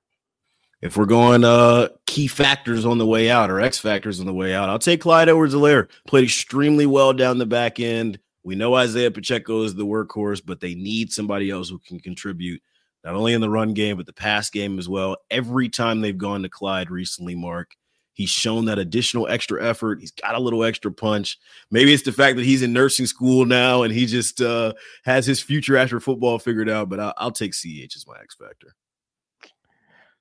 [0.81, 4.35] If we're going uh key factors on the way out or X factors on the
[4.35, 5.89] way out, I'll take Clyde Edwards-Helaire.
[6.07, 8.19] Played extremely well down the back end.
[8.49, 12.63] We know Isaiah Pacheco is the workhorse, but they need somebody else who can contribute
[13.05, 15.19] not only in the run game, but the pass game as well.
[15.31, 17.77] Every time they've gone to Clyde recently, Mark,
[18.15, 20.01] he's shown that additional extra effort.
[20.01, 21.39] He's got a little extra punch.
[21.71, 24.73] Maybe it's the fact that he's in nursing school now and he just uh,
[25.05, 28.35] has his future after football figured out, but I'll, I'll take CH as my X
[28.35, 28.75] factor.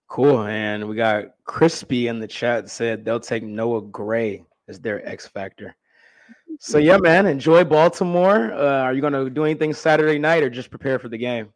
[0.10, 0.42] Cool.
[0.48, 5.28] And we got Crispy in the chat said they'll take Noah Gray as their X
[5.28, 5.78] factor.
[6.60, 8.52] So yeah, man, enjoy Baltimore.
[8.54, 11.54] Uh, are you going to do anything Saturday night or just prepare for the game?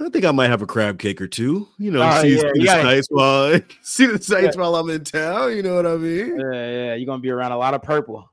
[0.00, 1.68] I think I might have a crab cake or two.
[1.78, 4.60] You know, Oh, see, yeah, see the gotta- sights while see the sights Yeah.
[4.60, 5.56] while I'm in town.
[5.56, 6.38] You know what I mean?
[6.38, 8.30] Yeah, yeah, you're going to be around a lot of purple.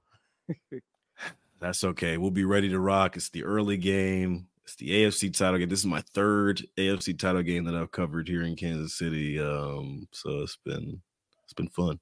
[1.59, 2.17] That's okay.
[2.17, 3.15] We'll be ready to rock.
[3.15, 4.47] It's the early game.
[4.65, 5.69] It's the AFC title game.
[5.69, 9.39] This is my third AFC title game that I've covered here in Kansas City.
[9.39, 11.01] Um, so it's been
[11.45, 11.99] it's been fun.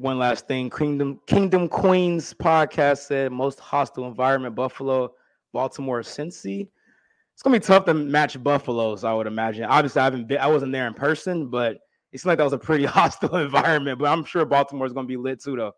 [0.00, 5.12] One last thing, Kingdom Kingdom Queens podcast said most hostile environment Buffalo,
[5.52, 6.68] Baltimore, Cincy.
[7.34, 9.64] It's gonna be tough to match Buffalo's, I would imagine.
[9.64, 11.80] Obviously, I haven't been, I wasn't there in person, but
[12.12, 13.98] it seemed like that was a pretty hostile environment.
[13.98, 15.74] But I'm sure Baltimore's gonna be lit too, though.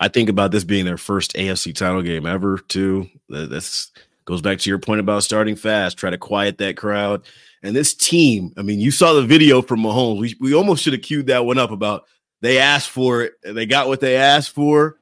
[0.00, 3.06] I think about this being their first AFC title game ever, too.
[3.28, 3.92] That that's
[4.24, 7.26] goes back to your point about starting fast, try to quiet that crowd.
[7.62, 10.20] And this team, I mean, you saw the video from Mahomes.
[10.20, 12.06] We we almost should have queued that one up about
[12.40, 14.98] they asked for it and they got what they asked for.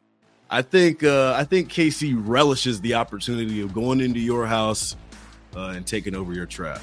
[0.49, 4.97] I think uh, I think KC relishes the opportunity of going into your house
[5.57, 6.81] uh, and taking over your trap.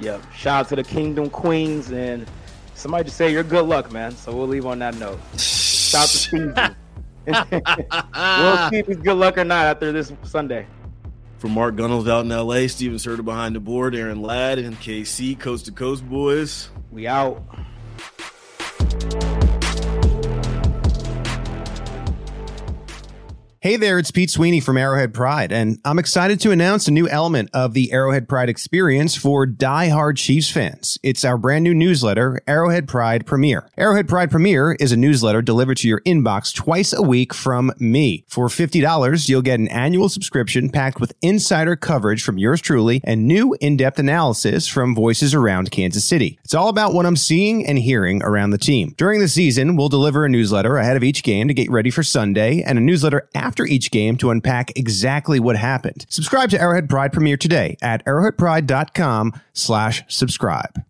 [0.00, 0.22] Yep.
[0.32, 2.26] Shout out to the Kingdom Queens and
[2.74, 4.12] somebody just say you're good luck, man.
[4.12, 5.20] So we'll leave on that note.
[5.38, 6.54] Shout out to Steve.
[7.26, 10.66] we'll see if he's good luck or not after this Sunday.
[11.38, 15.38] From Mark Gunnels out in LA, Steven Serta behind the board, Aaron Ladd and KC,
[15.38, 16.70] Coast to Coast Boys.
[16.90, 17.42] We out.
[19.00, 19.49] Thank you
[23.62, 27.06] Hey there, it's Pete Sweeney from Arrowhead Pride, and I'm excited to announce a new
[27.06, 30.96] element of the Arrowhead Pride experience for die-hard Chiefs fans.
[31.02, 33.68] It's our brand new newsletter, Arrowhead Pride Premiere.
[33.76, 38.24] Arrowhead Pride Premiere is a newsletter delivered to your inbox twice a week from me.
[38.28, 43.28] For $50, you'll get an annual subscription packed with insider coverage from yours truly and
[43.28, 46.38] new in-depth analysis from voices around Kansas City.
[46.44, 48.94] It's all about what I'm seeing and hearing around the team.
[48.96, 52.02] During the season, we'll deliver a newsletter ahead of each game to get ready for
[52.02, 56.06] Sunday and a newsletter after each game to unpack exactly what happened.
[56.08, 60.78] Subscribe to Arrowhead Pride Premiere today at arrowheadpride.com slash subscribe.